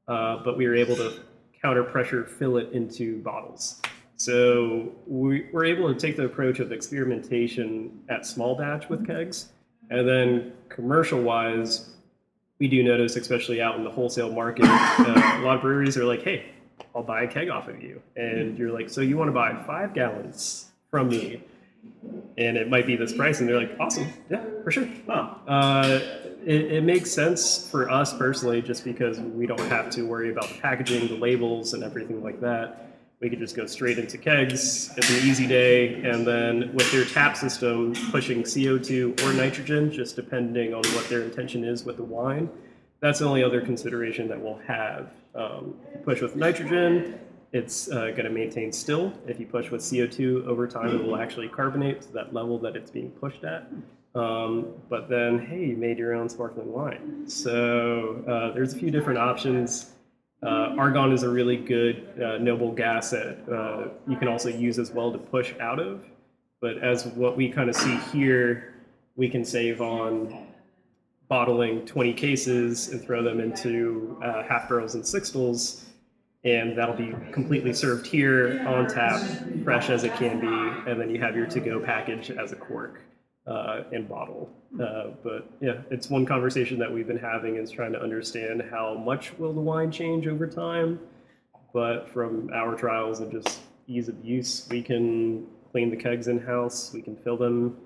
[0.07, 1.13] uh, but we were able to
[1.61, 3.81] counter pressure fill it into bottles.
[4.17, 9.51] So we were able to take the approach of experimentation at small batch with kegs,
[9.91, 11.91] and then commercial wise,
[12.59, 16.05] we do notice, especially out in the wholesale market, uh, a lot of breweries are
[16.05, 16.47] like, "Hey,
[16.95, 19.55] I'll buy a keg off of you," and you're like, "So you want to buy
[19.67, 21.43] five gallons from me?"
[22.37, 25.41] And it might be this price, and they're like, "Awesome, yeah, for sure." Wow.
[25.47, 26.01] Uh,
[26.49, 30.49] it, it makes sense for us personally, just because we don't have to worry about
[30.49, 32.87] the packaging, the labels, and everything like that.
[33.21, 34.91] we could just go straight into kegs.
[34.97, 40.17] It's an easy day, and then with their tap system pushing CO2 or nitrogen, just
[40.17, 42.49] depending on what their intention is with the wine.
[43.01, 45.11] That's the only other consideration that we'll have.
[45.35, 47.21] Um, push with nitrogen,
[47.53, 49.13] it's uh, going to maintain still.
[49.27, 52.75] If you push with CO2 over time, it will actually carbonate to that level that
[52.75, 53.71] it's being pushed at.
[54.15, 57.29] Um, but then, hey, you made your own sparkling wine.
[57.29, 59.93] So uh, there's a few different options.
[60.43, 64.79] Uh, argon is a really good uh, noble gas that uh, you can also use
[64.79, 66.05] as well to push out of.
[66.61, 68.75] But as what we kind of see here,
[69.17, 70.47] we can save on
[71.29, 75.85] bottling 20 cases and throw them into uh, half barrels and sixtels,
[76.45, 79.21] and that'll be completely served here on tap,
[79.63, 83.03] fresh as it can be, and then you have your to-go package as a cork
[83.49, 84.51] uh, and bottle.
[84.75, 88.95] Uh, but yeah, it's one conversation that we've been having is trying to understand how
[88.95, 91.01] much will the wine change over time.
[91.73, 96.39] But from our trials of just ease of use, we can clean the kegs in
[96.39, 97.77] house, we can fill them,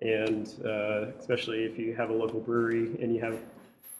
[0.00, 3.38] and uh, especially if you have a local brewery and you have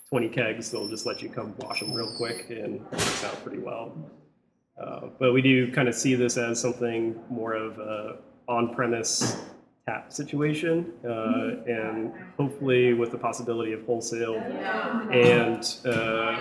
[0.08, 3.42] 20 kegs, they'll just let you come wash them real quick, and it works out
[3.42, 3.96] pretty well.
[4.80, 8.16] Uh, but we do kind of see this as something more of a
[8.48, 9.40] on-premise
[9.86, 14.36] tap situation, uh, and hopefully with the possibility of wholesale
[15.10, 16.38] and uh,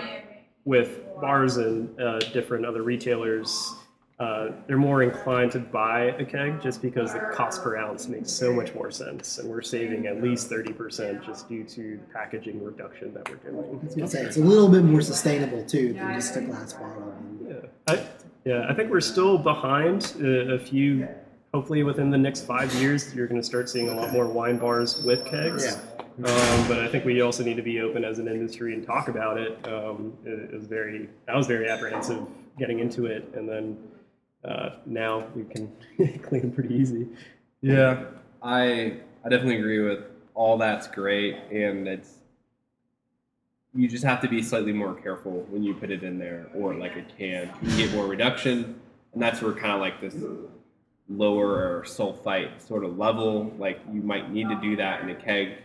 [0.64, 3.74] with bars and uh, different other retailers,
[4.20, 8.30] uh, they're more inclined to buy a keg just because the cost per ounce makes
[8.30, 12.62] so much more sense, and we're saving at least thirty percent just due to packaging
[12.62, 13.90] reduction that we're doing.
[14.00, 17.12] I say, it's a little bit more sustainable too than just a glass bottle.
[17.48, 17.54] Yeah,
[17.88, 18.06] I,
[18.44, 21.08] yeah, I think we're still behind uh, a few.
[21.54, 24.56] Hopefully, within the next five years, you're going to start seeing a lot more wine
[24.56, 25.64] bars with kegs.
[25.64, 26.26] Yeah.
[26.26, 29.08] Um, but I think we also need to be open as an industry and talk
[29.08, 29.58] about it.
[29.66, 32.26] Um, it, it was very, I was very apprehensive
[32.58, 33.76] getting into it, and then
[34.44, 35.70] uh, now we can
[36.22, 37.06] clean them pretty easy.
[37.60, 38.04] Yeah,
[38.42, 42.14] I I definitely agree with all that's great, and it's
[43.74, 46.74] you just have to be slightly more careful when you put it in there, or
[46.74, 47.50] like a can.
[47.62, 48.80] You can get more reduction,
[49.12, 50.14] and that's where kind of like this
[51.16, 53.52] lower sulfite sort of level.
[53.58, 55.58] Like you might need to do that in a keg.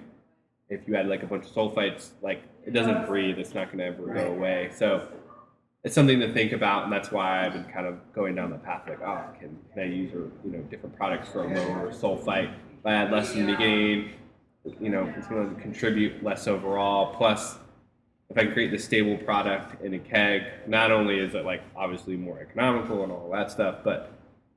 [0.69, 3.79] If you had like a bunch of sulfites, like it doesn't breathe, it's not going
[3.79, 4.69] to ever go away.
[4.75, 5.07] So
[5.83, 8.57] it's something to think about, and that's why I've been kind of going down the
[8.57, 11.91] path like, oh, can, can I use or you know different products for a lower
[11.91, 12.53] sulfite?
[12.79, 14.11] If I add less in the beginning,
[14.81, 17.15] you know, it's going to contribute less overall.
[17.15, 17.57] Plus,
[18.29, 21.61] if I can create the stable product in a keg, not only is it like
[21.75, 24.11] obviously more economical and all that stuff, but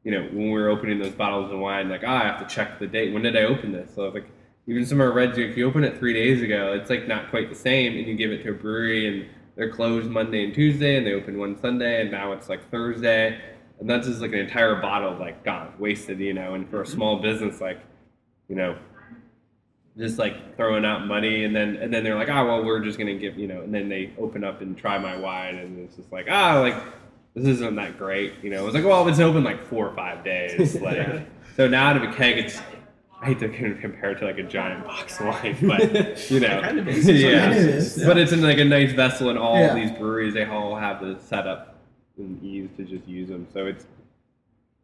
[0.04, 2.54] you know, when we were opening those bottles of wine, like, ah, I have to
[2.54, 3.12] check the date.
[3.12, 3.94] When did I open this?
[3.94, 4.26] So like,
[4.66, 7.30] even some of our reds, if you open it three days ago, it's like not
[7.30, 10.54] quite the same, and you give it to a brewery and they're closed Monday and
[10.54, 13.38] Tuesday, and they open one Sunday, and now it's like Thursday,
[13.78, 16.54] and that's just like an entire bottle like gone, wasted, you know.
[16.54, 17.80] And for a small business, like,
[18.48, 18.78] you know,
[19.98, 22.98] just like throwing out money, and then and then they're like, oh well, we're just
[22.98, 25.96] gonna give, you know, and then they open up and try my wine, and it's
[25.96, 26.76] just like, ah, like
[27.34, 28.66] this isn't that great, you know.
[28.66, 31.26] It's like, well, it's open like four or five days, like.
[31.56, 32.60] So now out of a keg, it's
[33.22, 36.60] I hate to compare it to like a giant box of wine, but you know,
[36.62, 37.06] kind of is.
[37.08, 37.50] yeah.
[37.50, 38.02] It is.
[38.04, 39.74] But it's in like a nice vessel, and all Yeah.
[39.74, 41.76] these breweries they all have the setup
[42.16, 43.46] and ease to just use them.
[43.52, 43.86] So it's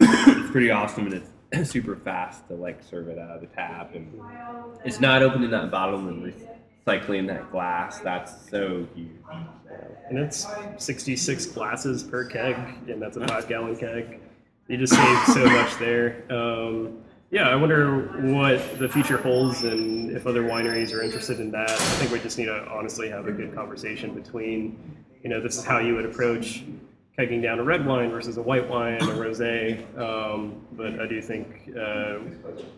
[0.01, 1.23] it's pretty awesome, and
[1.53, 4.21] it's super fast to like serve it out of the tap, and
[4.85, 6.33] it's not opening that bottle and
[6.87, 7.99] recycling that glass.
[8.01, 9.11] That's so huge.
[10.09, 10.47] And it's
[10.79, 12.57] 66 glasses per keg,
[12.89, 14.21] and that's a five gallon keg.
[14.69, 16.23] You just save so much there.
[16.31, 16.99] Um,
[17.31, 21.71] yeah, I wonder what the future holds and if other wineries are interested in that.
[21.71, 25.59] I think we just need to honestly have a good conversation between, you know, this
[25.59, 26.65] is how you would approach
[27.19, 29.83] kegging down a red wine versus a white wine, a rosé.
[29.99, 32.19] Um, but I do think, uh,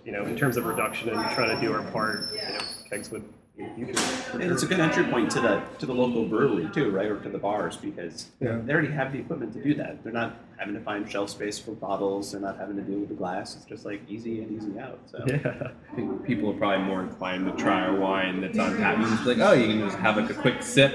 [0.04, 3.11] you know, in terms of reduction and trying to do our part, you know, kegs
[3.11, 3.24] would
[3.59, 3.94] be the future.
[3.94, 7.06] for And it's a good entry point to the to the local brewery too, right,
[7.06, 8.59] or to the bars because Yeah.
[8.64, 10.02] they already have the equipment to do that.
[10.04, 12.32] They're not having to find shelf space for bottles.
[12.32, 13.56] They're not having to deal with the glass.
[13.56, 14.98] It's just like easy in, easy out.
[15.06, 15.70] So Yeah.
[15.92, 18.98] I think people are probably more inclined to try a wine that's on tap.
[18.98, 20.92] You can just like, oh, you can just have like a quick sip.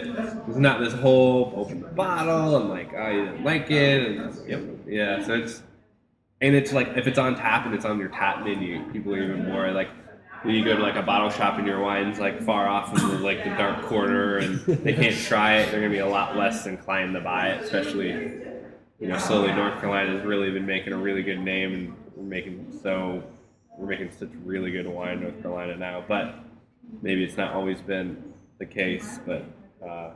[0.47, 4.07] It's not this whole open the bottle and like, oh, you didn't like it.
[4.17, 5.23] And yep, yeah.
[5.25, 5.61] So it's
[6.41, 9.21] and it's like if it's on tap and it's on your tap menu, people are
[9.23, 9.89] even more like.
[10.45, 13.19] You go to like a bottle shop and your wine's like far off in the
[13.19, 16.65] like the dark corner and they can't try it, they're gonna be a lot less
[16.65, 18.41] inclined to buy it, especially
[19.03, 22.23] you know, slowly North Carolina has really been making a really good name, and we're
[22.23, 23.21] making so
[23.77, 26.05] we're making such really good wine in North Carolina now.
[26.07, 26.35] But
[27.01, 29.19] maybe it's not always been the case.
[29.25, 29.43] But
[29.85, 30.11] uh,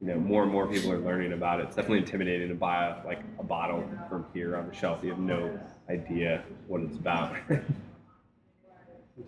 [0.00, 1.64] you know, more and more people are learning about it.
[1.64, 5.02] It's definitely intimidating to buy like a bottle from here on the shelf.
[5.02, 5.58] You have no
[5.90, 7.34] idea what it's about.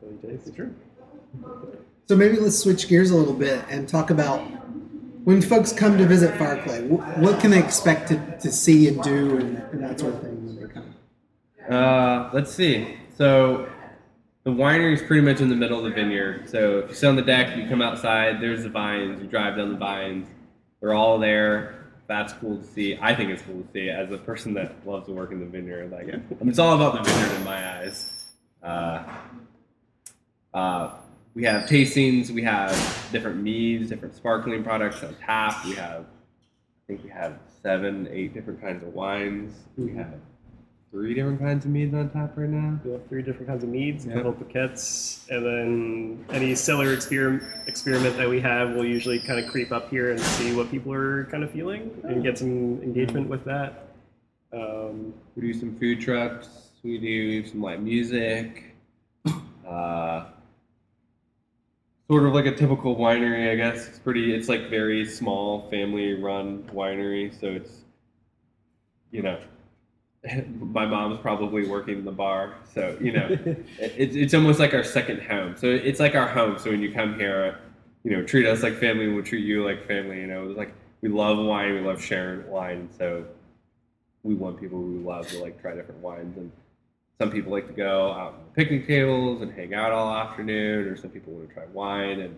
[0.02, 0.74] Until it.
[2.06, 4.40] So maybe let's switch gears a little bit and talk about
[5.24, 9.02] when folks come to visit Fireclay, wh- what can they expect to, to see and
[9.02, 10.94] do and, and that sort of thing when they come?
[11.70, 12.96] Uh, let's see.
[13.16, 13.68] So
[14.44, 16.48] the winery is pretty much in the middle of the vineyard.
[16.48, 18.40] So if you sit on the deck, you come outside.
[18.40, 19.20] There's the vines.
[19.20, 20.26] You drive down the vines.
[20.80, 21.76] They're all there.
[22.06, 22.98] That's cool to see.
[23.00, 25.46] I think it's cool to see as a person that loves to work in the
[25.46, 25.92] vineyard.
[25.92, 26.08] Like,
[26.48, 28.26] it's all about the vineyard in my eyes.
[28.62, 29.04] Uh,
[30.54, 30.90] uh,
[31.34, 32.30] we have tastings.
[32.30, 32.72] We have
[33.12, 35.64] different meads, different sparkling products on tap.
[35.64, 39.54] We have, I think we have seven, eight different kinds of wines.
[39.76, 40.14] We have
[40.90, 42.80] three different kinds of meads on tap right now.
[42.84, 44.14] We have three different kinds of meads, Yeah.
[44.14, 49.48] couple piquettes, and then any cellar experiment experiment that we have, we'll usually kind of
[49.52, 53.28] creep up here and see what people are kind of feeling and get some engagement
[53.28, 53.86] with that.
[54.52, 56.48] Um, We do some food trucks.
[56.82, 58.74] We do some live music.
[59.64, 60.24] Uh,
[62.10, 63.86] sort of like a typical winery, I guess.
[63.86, 64.34] It's pretty.
[64.34, 67.38] It's like very small, family-run winery.
[67.38, 67.70] So it's,
[69.12, 69.38] you know,
[70.58, 72.56] my mom's probably working in the bar.
[72.74, 73.28] So you know,
[73.78, 75.54] it's it's almost like our second home.
[75.56, 76.58] So it's like our home.
[76.58, 77.60] So when you come here,
[78.02, 79.06] you know, treat us like family.
[79.06, 80.20] We'll treat you like family.
[80.20, 81.74] You know, it's like we love wine.
[81.74, 82.88] We love sharing wine.
[82.98, 83.24] So
[84.24, 86.50] we want people who love to like try different wines and
[87.20, 90.96] some people like to go out on picnic tables and hang out all afternoon or
[90.96, 92.34] some people want to try wine and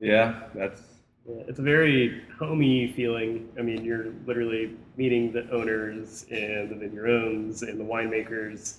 [0.00, 0.82] yeah that's
[1.26, 3.48] Yeah, it's a very homey feeling.
[3.58, 8.78] I mean, you're literally meeting the owners and the vineyard and the winemakers.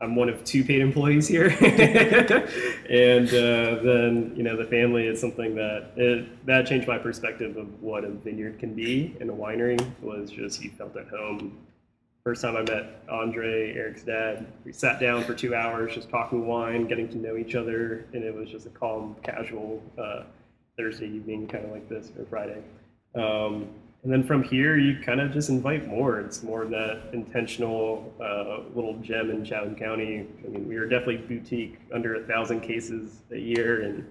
[0.00, 1.48] I'm one of two paid employees here,
[2.88, 7.56] and uh, then you know the family is something that it, that changed my perspective
[7.56, 11.58] of what a vineyard can be and a winery was just you felt at home.
[12.28, 16.46] First time I met Andre, Erik's dad, we sat down for two hours just talking
[16.46, 19.82] wine, getting to know each other, and it was just a calm, casual.
[19.96, 20.24] Uh,
[20.76, 22.62] Thursday evening, kind of like this, or Friday.
[23.14, 23.68] Um,
[24.02, 26.20] and then from here, you kind of just invite more.
[26.20, 30.26] It's more of that intentional uh, little gem in Chatham County.
[30.44, 34.06] I mean, we are definitely boutique, under a thousand cases a year, and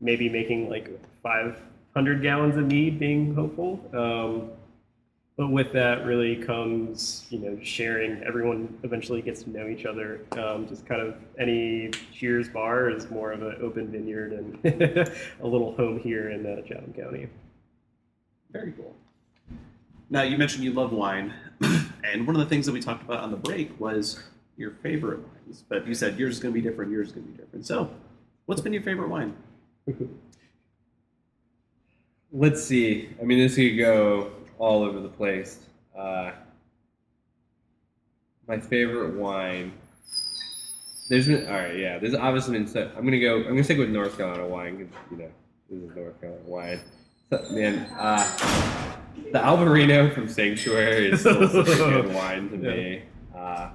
[0.00, 0.88] maybe making like
[1.22, 3.78] 500 gallons of mead, being hopeful.
[3.92, 4.57] Um,
[5.38, 8.20] but with that really comes, you know, sharing.
[8.24, 10.22] Everyone eventually gets to know each other.
[10.32, 14.58] Um, just kind of any Cheers bar is more of an open vineyard and
[15.40, 17.28] a little home here in uh, Chatham County.
[18.50, 18.96] Very cool.
[20.10, 21.32] Now you mentioned you love wine,
[22.02, 24.20] and one of the things that we talked about on the break was
[24.56, 25.62] your favorite wines.
[25.68, 26.90] But you said yours is going to be different.
[26.90, 27.64] Yours is going to be different.
[27.64, 27.90] So,
[28.46, 29.36] what's been your favorite wine?
[32.30, 35.60] let's see i mean this could go all over the place
[35.98, 36.30] uh,
[38.46, 39.72] my favorite wine
[41.08, 43.78] there's been all right yeah there's obviously been so i'm gonna go i'm gonna stick
[43.78, 45.30] with north carolina wine because you know
[45.70, 46.80] this is north carolina wine
[47.30, 48.76] so, man uh,
[49.32, 53.02] the albarino from sanctuary is still such a good wine to me
[53.36, 53.70] uh,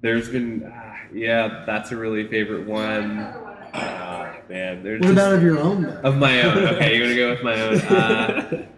[0.00, 5.32] there's been uh, yeah that's a really favorite one uh, man there's What just- about
[5.34, 5.82] of your own?
[5.82, 6.00] Though?
[6.02, 6.56] of my own.
[6.76, 7.60] Okay, you're gonna go with my
[8.52, 8.68] own.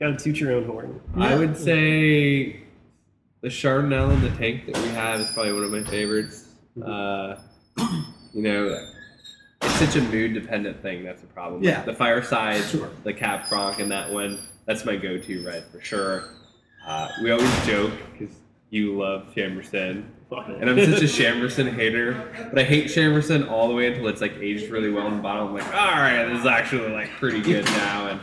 [0.00, 1.00] Got to toot your own horn.
[1.16, 2.60] I would say
[3.40, 6.54] the Chardonnay in the tank that we have is probably one of my favorites.
[6.80, 7.36] Uh,
[8.32, 8.78] you know,
[9.62, 11.02] it's such a mood dependent thing.
[11.04, 11.64] That's the problem.
[11.64, 11.82] Yeah.
[11.84, 12.90] The Fireside, Sure.
[13.02, 14.38] the Cab Franc, and that one.
[14.66, 16.34] That's my go-to red for sure.
[16.86, 18.34] Uh, we always joke because
[18.70, 20.04] you love Chambourcin.
[20.30, 24.20] And I'm such a Chambourcin hater, but I hate Chambourcin all the way until it's
[24.20, 25.48] like aged really well in the bottle.
[25.48, 28.08] I'm like, all right, this is actually like pretty good now.
[28.08, 28.20] And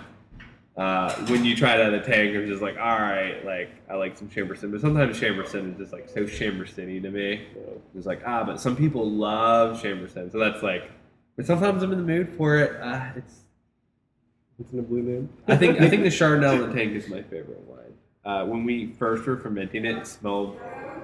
[0.78, 3.70] uh, when you try it out of the tank, I'm just like, all right, like
[3.90, 7.48] I like some Chambourcin, but sometimes Chambourcin is just like so Chambersony to me.
[7.96, 10.92] It's like ah, but some people love Chambourcin, so that's like.
[11.38, 12.82] But sometimes I'm in the mood for it.
[12.82, 13.42] Uh, it's
[14.60, 15.30] It's in a blue moon.
[15.48, 17.82] I think I think the Chardonnay in the tank is my favorite wine.
[18.26, 20.60] Uh, when we first were fermenting it, it smelled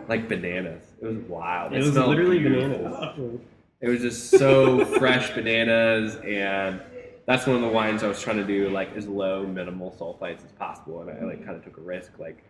[0.09, 0.83] like bananas.
[1.01, 1.73] It was wild.
[1.73, 2.77] It was literally beautiful.
[2.77, 3.39] bananas.
[3.81, 6.81] It was just so fresh bananas, and
[7.25, 10.43] that's one of the wines I was trying to do like as low minimal sulfites
[10.45, 11.01] as possible.
[11.01, 12.19] And I like kind of took a risk.
[12.19, 12.43] Like,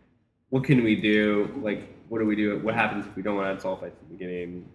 [0.49, 1.51] what can we do?
[1.61, 2.59] Like, what do we do?
[2.59, 4.69] What happens if we don't want to add sulfites at the beginning?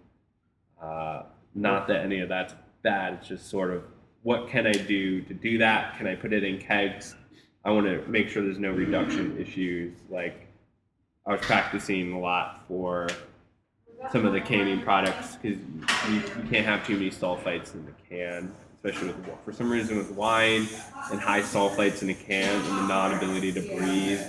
[0.81, 1.23] Uh,
[1.55, 3.13] not that any of that's bad.
[3.13, 3.83] It's just sort of
[4.23, 5.97] what can I do to do that?
[5.97, 7.15] Can I put it in kegs?
[7.63, 9.97] I want to make sure there's no reduction issues.
[10.09, 10.47] Like,
[11.25, 13.07] I was practicing a lot for
[14.11, 15.59] some of the canning products because
[16.09, 18.53] you, you can't have too many sulfites in the can.
[18.83, 20.67] Especially with for some reason with wine
[21.11, 24.21] and high sulfites in a can and the non-ability to breathe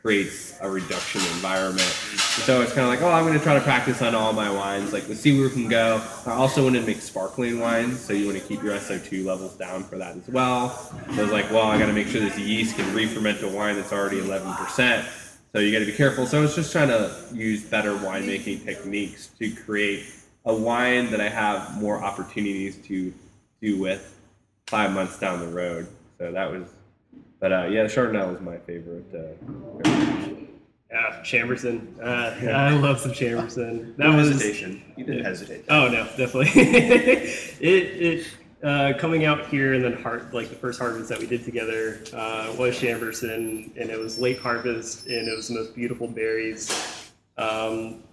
[0.00, 1.80] creates a reduction environment.
[1.80, 4.50] So it's kind of like, oh, I'm going to try to practice on all my
[4.50, 6.02] wines, like let's see where we can go.
[6.26, 9.56] I also want to make sparkling wines, so you want to keep your SO2 levels
[9.56, 10.68] down for that as well.
[11.14, 13.48] So I was like, well, I got to make sure this yeast can re-ferment a
[13.48, 15.06] wine that's already 11%.
[15.52, 16.26] So you got to be careful.
[16.26, 20.04] So I was just trying to use better winemaking techniques to create
[20.44, 23.14] a wine that I have more opportunities to
[23.64, 24.20] do with
[24.66, 25.88] five months down the road.
[26.18, 26.68] So that was,
[27.40, 29.06] but uh, yeah, the Chardonnay was my favorite.
[29.12, 30.34] Uh,
[30.90, 31.98] Yeah, Chambourcin.
[32.00, 33.96] Uh, I love some Chambourcin.
[33.96, 34.82] That No was hesitation.
[34.96, 35.64] You didn't hesitate.
[35.68, 36.50] Oh no, definitely.
[36.54, 38.26] it it
[38.62, 42.00] uh, coming out here and then har like the first harvest that we did together
[42.12, 46.70] uh, was Chambourcin, and it was late harvest, and it was the most beautiful berries.
[47.38, 48.04] Um,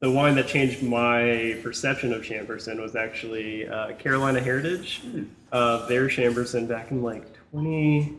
[0.00, 5.02] the wine that changed my perception of Chambourcin was actually uh, Carolina Heritage.
[5.50, 8.14] Uh, their Chambourcin back in like 20,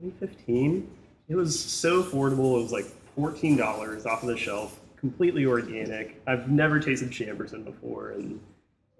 [0.00, 0.90] 2015.
[1.28, 2.58] It was so affordable.
[2.58, 6.20] It was like fourteen dollars off of the shelf, completely organic.
[6.26, 8.40] I've never tasted Chambourcin before and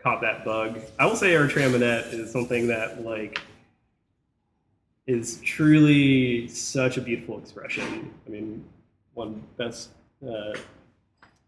[0.03, 0.81] caught that bug.
[0.99, 3.41] I will say our Traminette is something that like
[5.07, 8.13] is truly such a beautiful expression.
[8.27, 8.65] I mean,
[9.15, 9.91] one best
[10.27, 10.55] uh,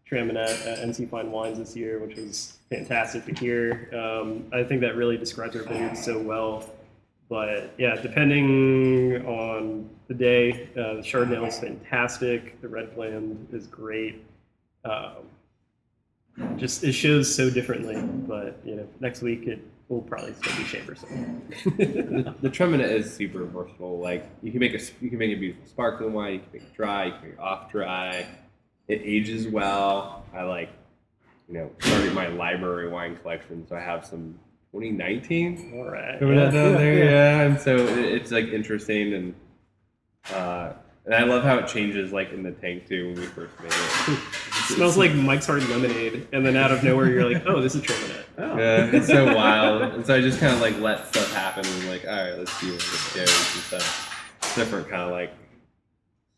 [0.09, 3.89] Traminette at NC Fine Wines this year, which was fantastic to hear.
[3.93, 6.69] Um, I think that really describes our vineyard so well.
[7.27, 12.61] But yeah, depending on the day, uh, the Chardonnay is fantastic.
[12.61, 14.23] The Red Blend is great.
[14.83, 15.25] Um,
[16.57, 17.99] just it shows so differently.
[17.99, 21.41] But you know, next week it will probably still be Chambourcin.
[21.77, 23.99] the, the Tremina is super versatile.
[23.99, 26.33] Like you can make a you can make a beautiful sparkling wine.
[26.33, 27.05] You can make it dry.
[27.05, 28.27] You can make it off dry.
[28.87, 30.25] It ages well.
[30.33, 30.69] I like
[31.47, 34.37] you know started my library wine collection, so I have some
[34.73, 36.19] 2019 All right.
[36.19, 36.63] coming out Yeah.
[36.63, 37.05] down there.
[37.05, 39.33] Yeah, and so it, it's like interesting and.
[40.33, 40.73] Uh,
[41.05, 43.67] and I love how it changes, like in the tank too, when we first made
[43.71, 44.19] it.
[44.73, 47.83] smells like Mike's Hard Lemonade, and then out of nowhere you're like, oh, this is
[47.83, 48.23] Traminette.
[48.39, 48.57] Oh.
[48.57, 49.83] Yeah, it's so wild.
[49.83, 52.51] And so I just kind of like let stuff happen and like, all right, let's
[52.53, 54.55] see where this goes and stuff.
[54.55, 55.31] Different kind of like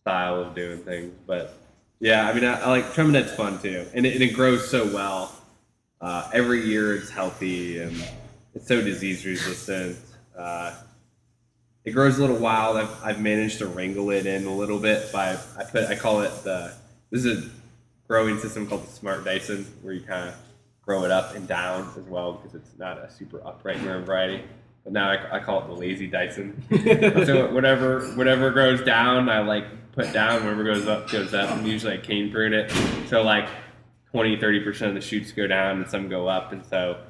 [0.02, 1.58] style of doing things, but
[2.00, 4.86] yeah, I mean, I, I like Traminette's fun too, and it, and it grows so
[4.86, 5.34] well.
[6.00, 8.08] Uh, every year it's healthy and
[8.54, 9.98] it's so disease resistant.
[10.38, 10.76] Uh,
[11.84, 12.78] it grows a little wild.
[12.78, 16.22] I've, I've managed to wrangle it in a little bit by I put I call
[16.22, 16.74] it the
[17.10, 17.50] this is a
[18.08, 20.36] growing system called the Smart Dyson where you kind of
[20.82, 24.44] grow it up and down as well because it's not a super upright growing variety.
[24.84, 26.64] But now I, I call it the lazy Dyson.
[27.26, 29.66] so whatever whatever grows down, I like
[29.98, 30.44] put down.
[30.44, 32.72] Whatever goes up goes up, and usually I cane prune it.
[33.08, 33.50] So like
[34.12, 37.02] 20, 30 percent of the shoots go down and some go up, and so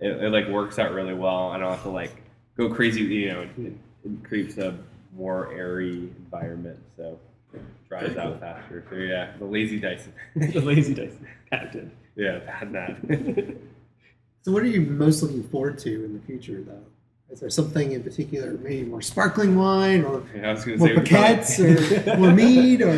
[0.00, 1.50] it, it like works out really well.
[1.50, 2.22] I don't have to like
[2.56, 3.02] go crazy.
[3.02, 3.72] You know, it,
[4.04, 4.76] it creates a
[5.14, 7.18] more airy environment, so
[7.54, 8.84] it dries out faster.
[8.90, 10.12] So yeah, the lazy Dyson.
[10.36, 11.26] the lazy Dyson.
[11.50, 11.90] Patented.
[12.16, 13.56] yeah, bad that.
[14.42, 16.82] So, what are you most looking forward to in the future, though?
[17.30, 20.88] Is there something in particular, maybe more sparkling wine, or Yeah, I was gonna more
[20.88, 22.94] say we probably- or more mead, or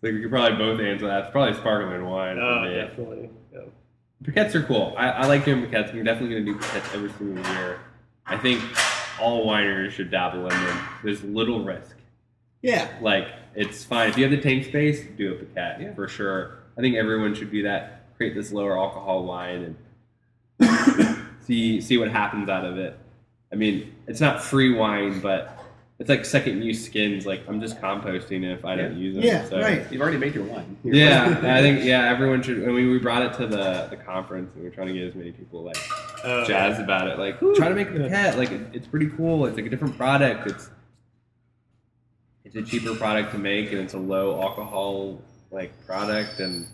[0.00, 1.24] Like we could probably both answer that.
[1.24, 2.36] It's probably sparkling wine.
[2.36, 2.74] for Oh, me.
[2.74, 3.30] definitely.
[3.52, 3.60] Yeah.
[4.24, 4.94] Piquettes are cool.
[4.96, 5.90] I, I like doing piquettes.
[5.92, 7.80] I'm definitely going to do piquettes every single year.
[8.26, 8.62] I think
[9.20, 10.78] all wineries should dabble in them.
[11.02, 11.96] There's little risk.
[12.62, 13.26] yeah, Like,
[13.56, 14.10] it's fine.
[14.10, 15.94] If you have the tank space, do a piquette Yeah.
[15.94, 16.58] for sure.
[16.76, 18.14] I think everyone should do that.
[18.16, 19.74] Create this lower alcohol wine
[20.60, 22.96] and see see what happens out of it.
[23.52, 25.58] I mean, it's not free wine, but
[25.98, 27.26] it's like second use skins.
[27.26, 29.24] Like, I'm just composting if I don't use them.
[29.24, 29.60] yeah, so.
[29.60, 29.84] right.
[29.90, 30.76] You've already made your wine.
[30.84, 32.62] Yeah, I think yeah, everyone should.
[32.62, 35.02] I mean, we brought it to the, the conference, and we are trying to get
[35.04, 35.76] as many people like
[36.24, 37.18] Oh, jazzed about it.
[37.18, 38.36] Like, try to make a piquette.
[38.38, 39.46] Like, it, it's pretty cool.
[39.46, 40.46] It's like a different product.
[40.46, 40.70] It's
[42.44, 45.20] it's a cheaper product to make, and it's a low alcohol
[45.50, 46.38] like product.
[46.40, 46.66] And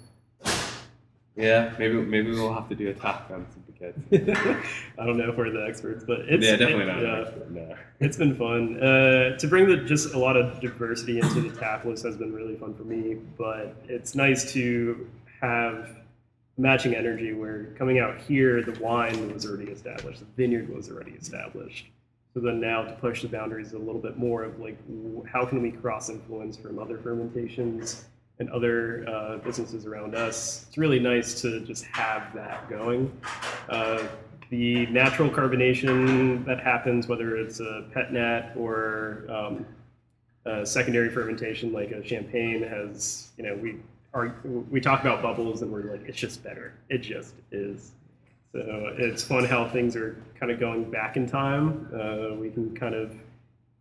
[1.37, 3.74] yeah, maybe maybe we'll have to do a talk on some piquettes.
[4.99, 7.03] I don't know if we're the experts, but it's yeah, definitely not.
[7.03, 7.31] yeah.
[7.51, 7.77] No.
[8.01, 11.85] It's been fun uh, to bring the, just a lot of diversity into the tap
[11.85, 13.19] list has been really fun for me.
[13.37, 15.09] But it's nice to
[15.41, 15.97] have
[16.57, 21.13] matching energy where coming out here, the wine was already established, the vineyard was already
[21.13, 21.87] established.
[22.33, 24.77] So then now to push the boundaries a little bit more of like
[25.27, 28.07] how can we cross influence from other fermentations
[28.39, 30.67] and other uh, businesses around us.
[30.69, 33.17] It's really nice to just have that going.
[33.69, 34.03] Uh,
[34.51, 39.67] the natural carbonation that happens, whether it's a pét-nat or um,
[40.47, 43.77] a secondary fermentation like a champagne, has you know we
[44.13, 44.37] are
[44.71, 46.75] we talk about bubbles and we're like it's just better.
[46.89, 47.93] It just is.
[48.53, 51.89] So it's fun how things are kind of going back in time.
[51.93, 53.17] Uh, we can kind of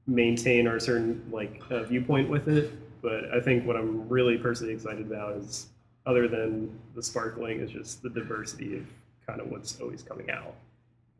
[0.07, 2.71] maintain our certain like uh, viewpoint with it,
[3.03, 5.67] but I think what I'm really personally excited about is,
[6.05, 8.85] other than the sparkling, is just the diversity of
[9.27, 10.55] kind of what's always coming out.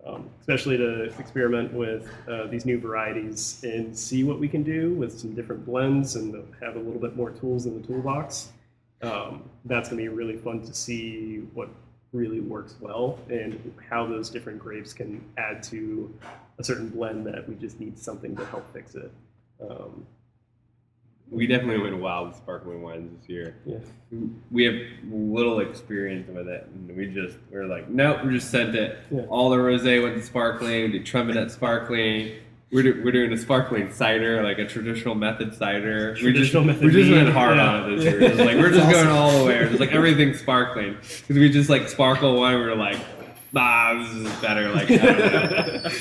[0.06, 4.94] Um, especially to experiment with uh, these new varieties and see what we can do
[4.96, 8.52] with some different blends and have a little bit more tools in the toolbox.
[9.02, 11.70] Um, that's going to be really fun to see what
[12.12, 16.14] really works well and how those different grapes can add to
[16.60, 19.12] a certain blend that we just need something to help fix it.
[19.62, 20.06] Um,
[21.30, 23.58] We definitely went wild with sparkling wines this year.
[23.66, 23.78] yeah.
[24.52, 24.76] We have
[25.12, 29.00] little experience with it, and we just we are like, nope, we just sent it.
[29.10, 29.22] Yeah.
[29.30, 30.92] All the rosé went to sparkling.
[30.92, 32.34] The Traminette sparkling.
[32.72, 36.16] We're, do, we're doing a sparkling cider, like a traditional method cider.
[36.16, 37.68] Traditional we method just, We just went hard yeah.
[37.68, 38.20] on it this year.
[38.20, 39.68] Just like we're just That's going all the way.
[39.68, 42.60] Just like everything's sparkling because we just like sparkle wine.
[42.60, 43.00] We're like,
[43.56, 44.72] ah, this is better.
[44.72, 45.92] Like I don't know.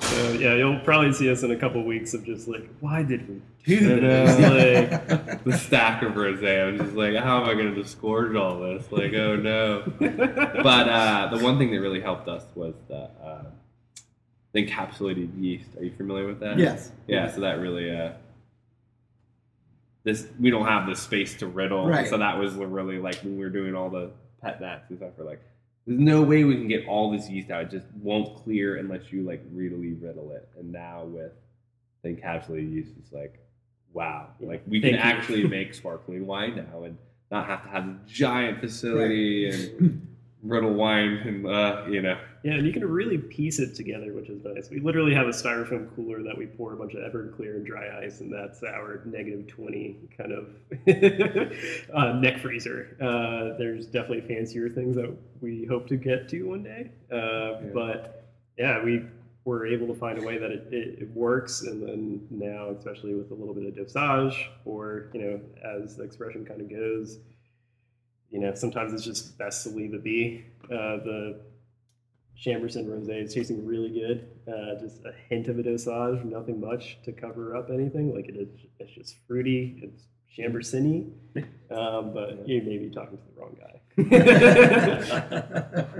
[0.00, 3.28] So yeah, you'll probably see us in a couple weeks of just like, why did
[3.28, 4.26] we do know.
[4.26, 5.20] this?
[5.20, 6.68] Like, the stack of rosé.
[6.68, 8.90] I'm just like, how am I going to disgorge all this?
[8.92, 9.82] Like, oh no.
[9.98, 13.44] but uh, the one thing that really helped us was the, uh,
[14.52, 15.70] the encapsulated yeast.
[15.76, 16.58] Are you familiar with that?
[16.58, 16.92] yes.
[17.08, 17.30] Yeah.
[17.32, 18.12] So that really, uh,
[20.04, 21.88] this we don't have the space to riddle.
[21.88, 22.06] Right.
[22.06, 24.12] So that was really like when we were doing all the
[24.44, 25.10] pét-nats and stuff.
[25.18, 25.42] We're like,
[25.86, 27.62] there's no way we can get all this yeast out.
[27.62, 30.48] It just won't clear unless you like really riddle it.
[30.58, 31.32] And now with
[32.02, 33.38] the encapsulated yeast, it's like,
[33.92, 34.96] wow, like we can you.
[34.96, 36.98] actually make sparkling wine now and
[37.30, 42.18] not have to have a giant facility and riddle wine and uh, you know.
[42.46, 44.70] Yeah, and you can really piece it together, which is nice.
[44.70, 48.04] We literally have a styrofoam cooler that we pour a bunch of Everclear and dry
[48.04, 50.50] ice, and that's our negative 20 kind of
[51.92, 52.96] uh, neck freezer.
[53.00, 56.92] Uh, there's definitely fancier things that we hope to get to one day.
[57.10, 59.02] Uh, But yeah, we
[59.44, 63.16] were able to find a way that it, it, it works, and then now, especially
[63.16, 67.18] with a little bit of dosage, or you know, as the expression kind of goes,
[68.30, 70.44] you know, sometimes it's just best to leave it be.
[70.64, 71.40] Uh, the
[72.38, 74.28] Chambourcin Rosé is tasting really good.
[74.46, 78.14] Uh, just a hint of a dosage, nothing much to cover up anything.
[78.14, 78.48] Like it is,
[78.78, 79.80] it's just fruity.
[79.82, 80.04] It's
[80.36, 81.10] Chambersony,
[81.70, 83.80] um, but you may be talking to the wrong guy.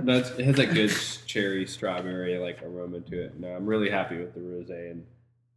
[0.03, 0.91] That's it has that good
[1.25, 3.39] cherry strawberry like aroma to it.
[3.39, 5.03] No, I'm really happy with the rosé, and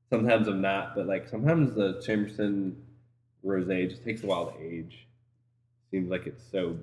[0.08, 2.76] sometimes I'm not, but like sometimes the Chambourcin
[3.44, 5.06] rosé just takes a while to age.
[5.90, 6.78] Seems like it's so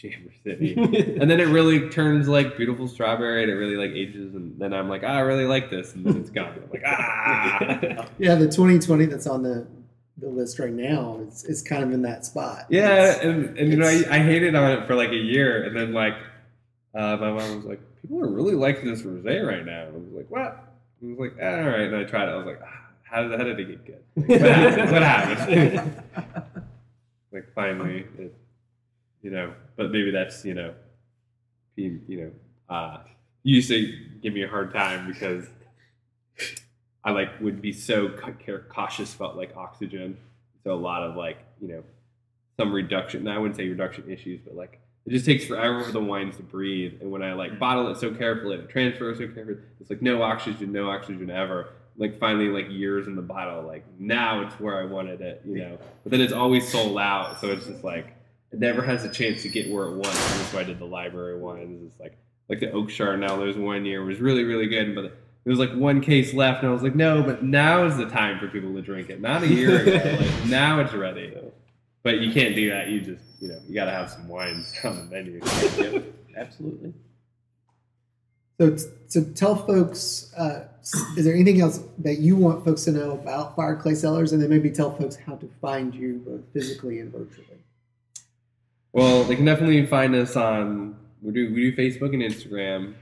[0.00, 4.56] Chambersony, and then it really turns like beautiful strawberry, and it really like ages, and
[4.58, 6.52] then I'm like, ah, I really like this, and then it's gone.
[6.62, 8.06] I'm like, ah.
[8.18, 9.66] Yeah, the 2020 that's on the,
[10.18, 12.66] the list right now is, is kind of in that spot.
[12.70, 15.64] Yeah, It's- and, and you know, I, I hated on it for like a year,
[15.64, 16.14] and then like
[16.94, 20.12] uh, my mom was like, "People are really liking this rosé right now." I was
[20.12, 22.32] like, "What?" I was like, "Ah, "All right," and I tried it.
[22.32, 24.02] I was like, ah, "How did how did it get good?
[24.28, 25.50] Like, what happened?
[25.52, 26.64] What happened?"
[27.32, 28.34] like finally, it,
[29.22, 29.52] you know.
[29.76, 30.74] But maybe that's you know,
[31.76, 32.30] you know,
[32.74, 32.98] uh,
[33.42, 33.92] you used to
[34.22, 35.46] give me a hard time because
[37.04, 38.10] I like would be so
[38.68, 40.18] cautious about like oxygen.
[40.64, 41.82] So a lot of like you know
[42.58, 43.26] some reduction.
[43.28, 46.42] I wouldn't say reduction issues, but like it just takes forever for the wines to
[46.42, 47.00] breathe.
[47.00, 50.02] And when I like bottle it so carefully and transfer it so carefully, it's like
[50.02, 51.70] no oxygen, no oxygen ever.
[51.96, 55.56] Like finally, like years in the bottle, like now it's where I wanted it, you
[55.56, 55.78] know.
[56.02, 58.14] But then it's always sold out, so it's just like
[58.52, 60.32] it never has a chance to get where it wants.
[60.32, 61.82] And that's why I did the library wines.
[61.86, 62.16] It's like
[62.48, 63.20] like the oak chard.
[63.20, 66.62] Now there's one year was really really good, but there was like one case left,
[66.62, 69.20] and I was like, no, but now is the time for people to drink it.
[69.20, 70.16] Not a year ago.
[70.20, 71.34] like now it's ready.
[72.02, 72.88] But you can't do that.
[72.88, 75.40] You just you know you got to have some wines on the menu.
[75.78, 76.04] Yep,
[76.36, 76.94] absolutely.
[78.60, 78.76] So,
[79.06, 80.66] so tell folks, uh,
[81.16, 84.42] is there anything else that you want folks to know about Fire Clay Cellars, and
[84.42, 87.57] then maybe tell folks how to find you both physically and virtually?
[88.98, 92.94] Well, they can definitely find us on we do we do Facebook and Instagram.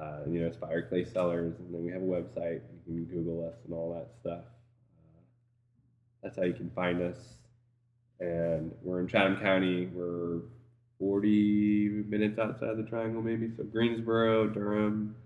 [0.00, 2.60] Uh, you know, it's Fire Clay Cellars, and then we have a website.
[2.86, 4.44] You can Google us and all that stuff.
[4.44, 5.22] Uh,
[6.22, 7.16] that's how you can find us.
[8.20, 9.86] And we're in Chatham County.
[9.86, 10.42] We're
[11.00, 13.50] 40 minutes outside the Triangle, maybe.
[13.56, 15.16] So Greensboro, Durham,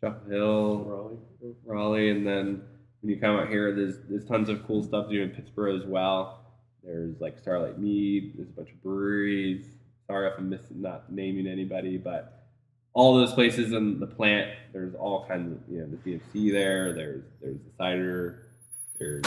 [0.00, 1.54] Chapel Hill, Raleigh.
[1.66, 2.62] Raleigh, and then
[3.02, 5.78] when you come out here, there's there's tons of cool stuff to do in Pittsboro
[5.78, 6.43] as well.
[6.84, 8.32] There's like Starlight Mead.
[8.36, 9.64] There's a bunch of breweries.
[10.06, 12.44] Sorry if I'm missing, not naming anybody, but
[12.92, 14.50] all those places in the plant.
[14.72, 16.92] There's all kinds of you know the CFC there.
[16.92, 18.46] There's there's the cider.
[18.98, 19.24] There's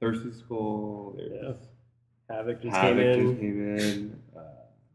[0.00, 1.14] Thirsty Skull.
[1.16, 1.52] There's Yeah.
[2.36, 3.28] Havoc just Havoc came in.
[3.30, 4.20] just came in.
[4.36, 4.40] Uh,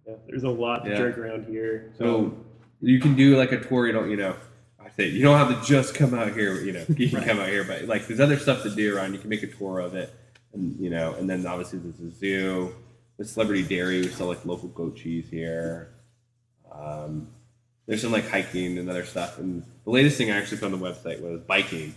[0.07, 0.97] Yeah, there's a lot to Yeah.
[1.01, 1.91] drink around here.
[1.97, 2.35] So
[2.81, 3.87] you can do like a tour.
[3.87, 4.35] You don't, you know,
[4.79, 6.55] I say you don't have to just come out here.
[6.61, 9.13] You know, you can come out here, but like there's other stuff to do around.
[9.13, 10.13] You can make a tour of it,
[10.55, 12.73] and you know, and then obviously there's a zoo,
[13.17, 14.01] the Celebrity Dairy.
[14.01, 15.91] We sell like local goat cheese here.
[16.71, 17.27] Um,
[17.87, 19.37] there's some like hiking and other stuff.
[19.37, 21.93] And the latest thing I actually put on the website was biking.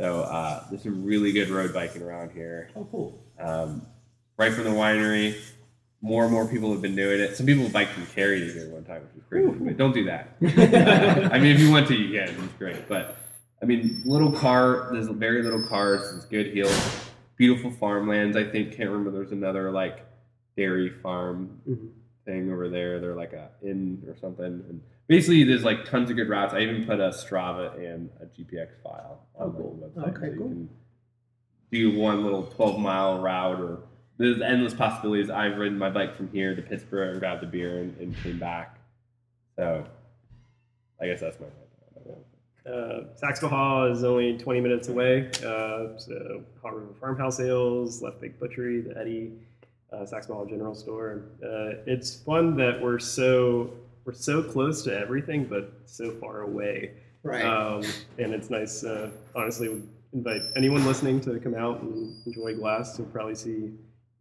[0.00, 2.70] So uh, there's some really good road biking around here.
[2.76, 3.22] Oh, cool.
[3.38, 3.86] Um,
[4.36, 5.38] right from the winery.
[6.00, 7.36] More and more people have been doing it.
[7.36, 9.50] Some people biked from Cary to here one time, which was crazy.
[9.50, 10.36] But don't do that.
[10.40, 12.28] Uh, I mean, if you want to, you can.
[12.28, 12.88] It's great.
[12.88, 13.16] But
[13.60, 14.90] I mean, little car.
[14.92, 16.02] There's very little cars.
[16.12, 17.07] There's good hills,
[17.38, 18.36] beautiful farmlands.
[18.36, 19.10] I think can't remember.
[19.10, 20.04] There's another like
[20.56, 21.90] dairy farm Mhm.
[22.26, 23.00] thing over there.
[23.00, 24.44] They're like a inn or something.
[24.44, 26.52] And basically, there's like tons of good routes.
[26.52, 29.76] I even put a Strava and a GPX file on Oh, cool.
[29.94, 30.08] the website.
[30.16, 30.48] Okay, so you cool.
[30.48, 30.68] can
[31.70, 33.78] do one little 12 mile route or
[34.18, 35.30] there's endless possibilities.
[35.30, 38.38] I've ridden my bike from here to Pittsboro and grabbed a beer and, and came
[38.38, 38.78] back.
[39.56, 39.84] So
[41.00, 41.46] I guess that's my
[42.68, 45.30] Uh, Saxapahaw is only 20 minutes away.
[45.38, 49.32] Uh, so Haw River Farmhouse Ales, Left Bank Butchery, the Eddie,
[49.92, 51.22] uh, Saxapahaw General Store.
[51.42, 53.70] Uh, it's fun that we're so
[54.04, 56.92] we're so close to everything, but so far away.
[57.22, 57.44] Right.
[57.44, 57.82] Um,
[58.18, 58.84] and it's nice.
[58.84, 62.98] Uh, honestly, would invite anyone listening to come out and enjoy glass.
[62.98, 63.72] You'll probably see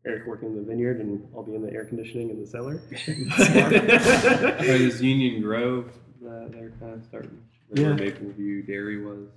[0.06, 2.82] Erik working in the vineyard, and I'll be in the air conditioning in the cellar.
[4.68, 5.92] Or this Union Grove
[6.22, 7.38] that they're kind of starting.
[7.70, 7.94] Where Yeah.
[7.96, 9.28] Maple View Dairy was.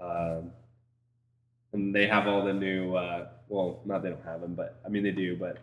[0.00, 0.52] Um,
[1.72, 4.88] and they have all the new, uh, well, not they don't have them, but I
[4.88, 5.58] mean they do, but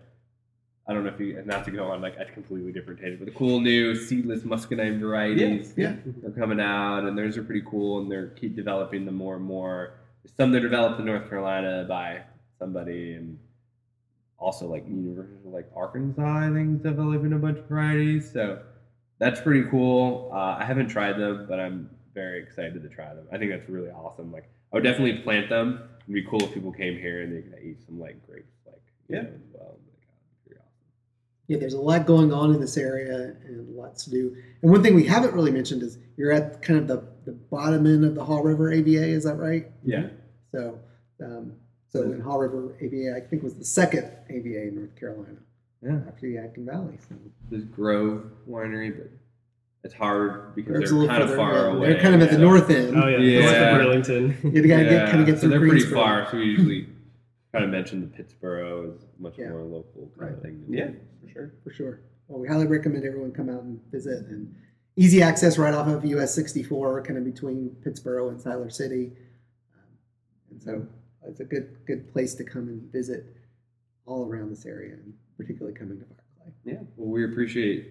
[0.88, 3.26] I don't know if you, not to go on like a completely different tangent, but
[3.26, 5.96] the cool new seedless muscadine varieties yeah.
[6.26, 9.46] are coming out, and those are pretty cool, and they're keep developing them more and
[9.46, 9.94] more.
[10.24, 12.24] There's some that are developed in North Carolina by
[12.60, 13.40] somebody, and
[14.38, 18.32] also like University of like Arkansas, I think, is developing a bunch of varieties.
[18.32, 18.60] So
[19.24, 20.30] that's pretty cool.
[20.34, 23.26] Uh, I haven't tried them, but I'm very excited to try them.
[23.32, 24.32] I think that's really awesome.
[24.34, 25.82] Like I would definitely plant them.
[26.02, 28.82] It'd be cool if people came here and they could eat some like grapes, like
[29.08, 29.22] you Yeah.
[29.24, 29.78] know, as well.
[30.50, 30.64] Like, awesome.
[31.48, 34.36] Yeah, there's a lot going on in this area and lots to do.
[34.62, 37.86] And one thing we haven't really mentioned is you're at kind of the, the bottom
[37.88, 39.72] end of the Haw River AVA, is that right?
[39.86, 40.08] Yeah.
[40.52, 40.78] So,
[41.24, 41.54] um,
[41.88, 45.38] so in Haw River AVA, I think was the second AVA in North Carolina
[45.84, 46.00] Yeah.
[46.08, 46.98] after the Yadkin Valley.
[47.10, 47.16] So
[47.50, 49.10] There's Grove Winery, but
[49.84, 51.90] it's hard because it's they're kind of far yeah, away.
[51.94, 52.96] They're kind of at the so- north end.
[52.96, 53.40] Oh yeah, Yeah.
[53.42, 54.38] north of Burlington.
[54.54, 56.28] You gotta get kind of get so through they're pretty far.
[56.32, 56.88] So we usually
[57.52, 59.50] kind of mention the Pittsboro is much Yeah.
[59.50, 60.42] more local kind of Right.
[60.44, 60.66] thing.
[60.70, 60.92] Yeah,
[61.22, 61.54] for sure.
[61.64, 62.00] for sure.
[62.28, 64.26] Well, we highly recommend everyone come out and visit.
[64.28, 64.56] And
[64.96, 69.12] easy access right off of US 64, kind of between Pittsboro and Siler City.
[69.76, 69.82] Um,
[70.52, 70.88] and so
[71.28, 73.26] it's a good good place to come and visit
[74.06, 76.18] all around this area, and particularly coming to Fire
[76.64, 76.74] Clay.
[76.74, 76.80] Yeah.
[76.98, 77.88] Well, we appreciate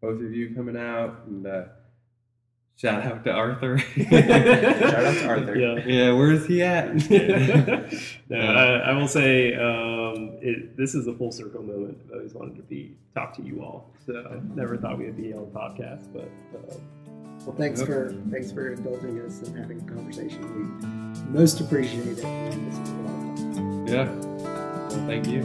[0.00, 1.64] both of you coming out and uh,
[2.76, 3.78] shout out to Arthur.
[3.96, 5.56] Shout out to Arthur.
[5.56, 5.84] Yeah.
[5.86, 6.94] yeah, where's he at?
[8.28, 11.98] no, I, I will say um, it, this is a full circle moment.
[12.06, 13.90] I've always wanted to be talk to you all.
[14.04, 16.28] So I never thought we'd be on the podcast, but
[16.70, 16.80] um,
[17.46, 20.42] Well, thanks for thanks for indulging us and having a conversation.
[21.22, 22.24] We most appreciate it.
[22.24, 23.86] And this was a lot of fun.
[23.86, 24.33] yeah.
[24.94, 25.42] Well, thank you.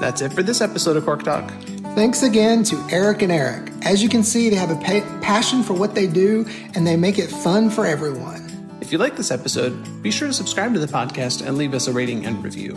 [0.00, 1.48] That's it for this episode of Cork Talk.
[1.94, 3.70] Thanks again to Erik and Erick.
[3.82, 6.44] As you can see, they have a pa- passion for what they do,
[6.74, 8.48] and they make it fun for everyone.
[8.80, 11.86] If you like this episode, be sure to subscribe to the podcast and leave us
[11.86, 12.76] a rating and review.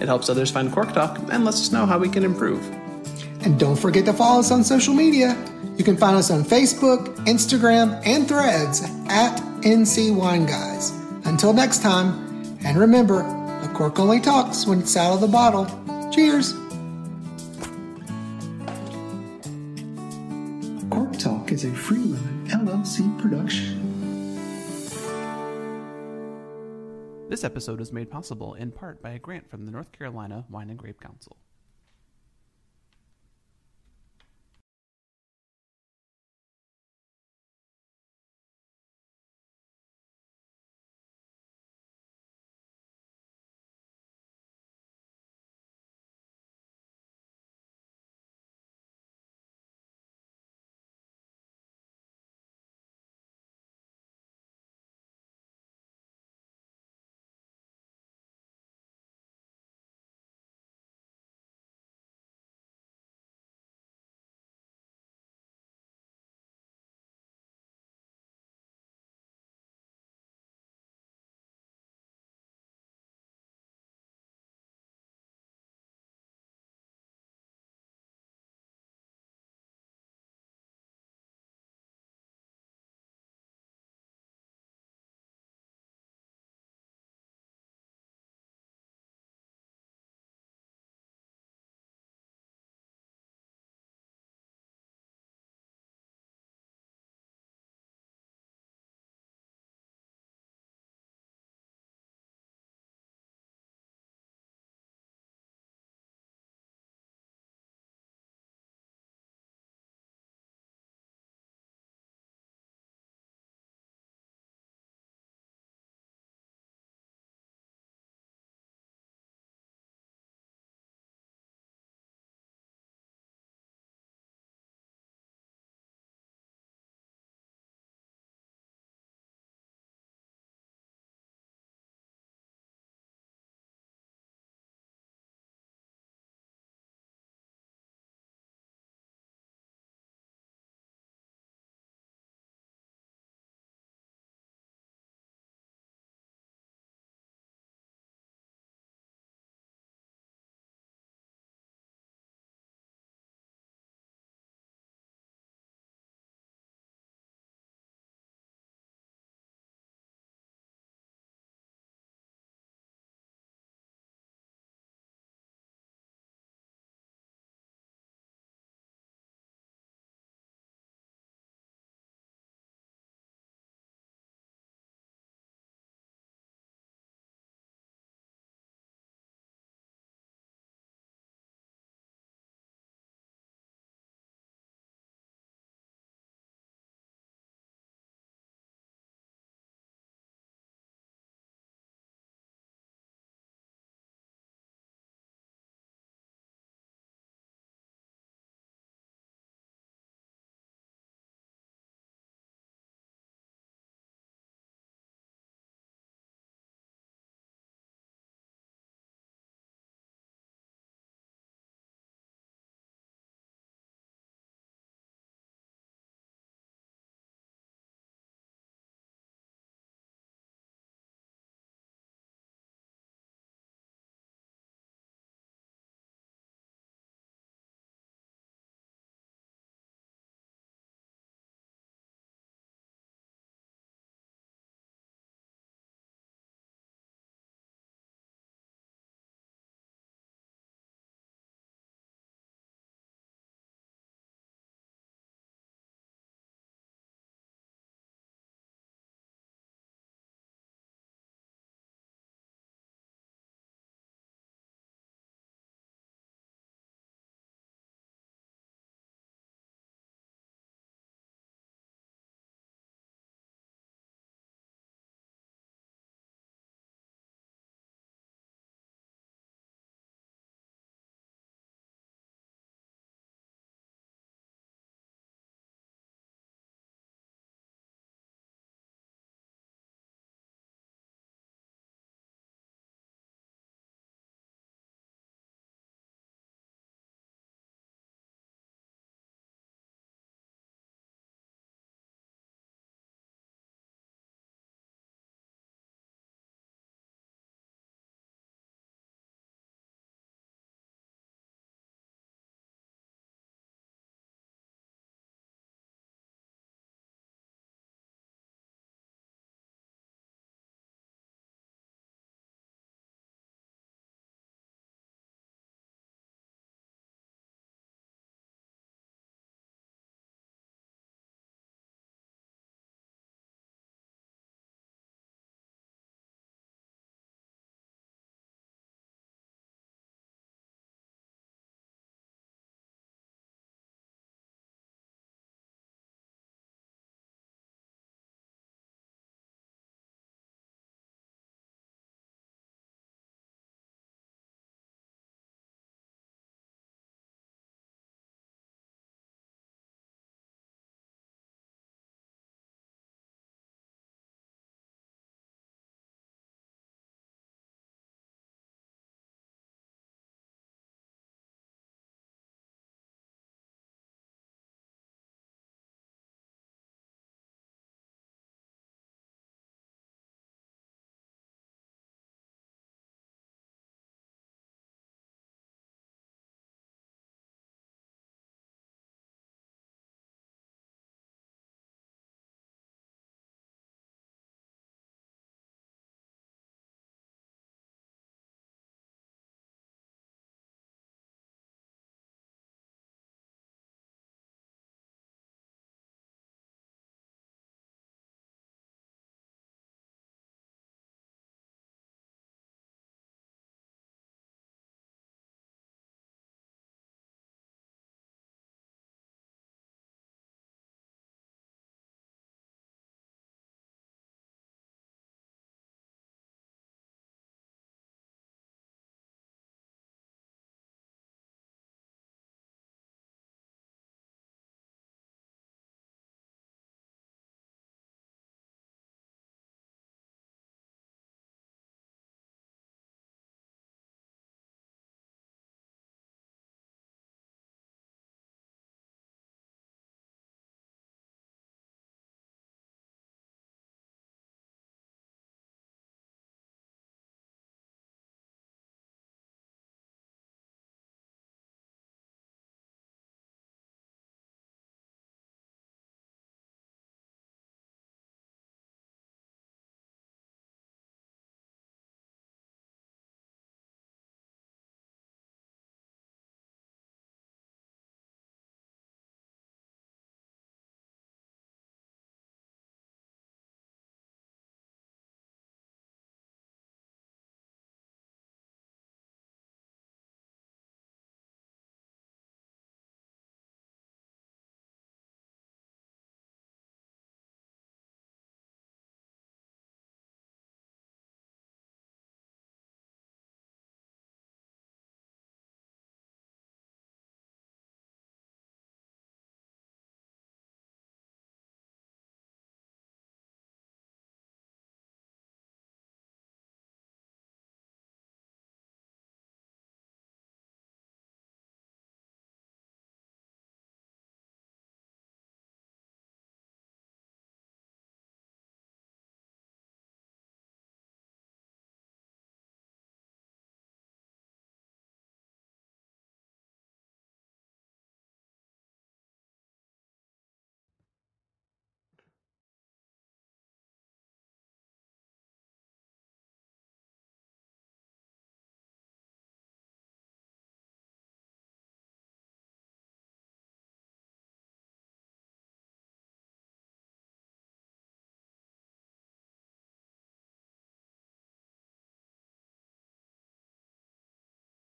[0.00, 2.62] It helps others find Cork Talk and lets us know how we can improve.
[3.46, 5.36] And don't forget to follow us on social media.
[5.76, 10.90] You can find us on Facebook, Instagram, and Threads at NC Wine Guys.
[11.24, 15.64] Until next time, and remember, a cork only talks when it's out of the bottle.
[16.10, 16.54] Cheers!
[20.90, 23.84] Cork Talk is a Freeman LLC production.
[27.28, 30.68] This episode is made possible in part by a grant from the North Carolina Wine
[30.68, 31.36] and Grape Council.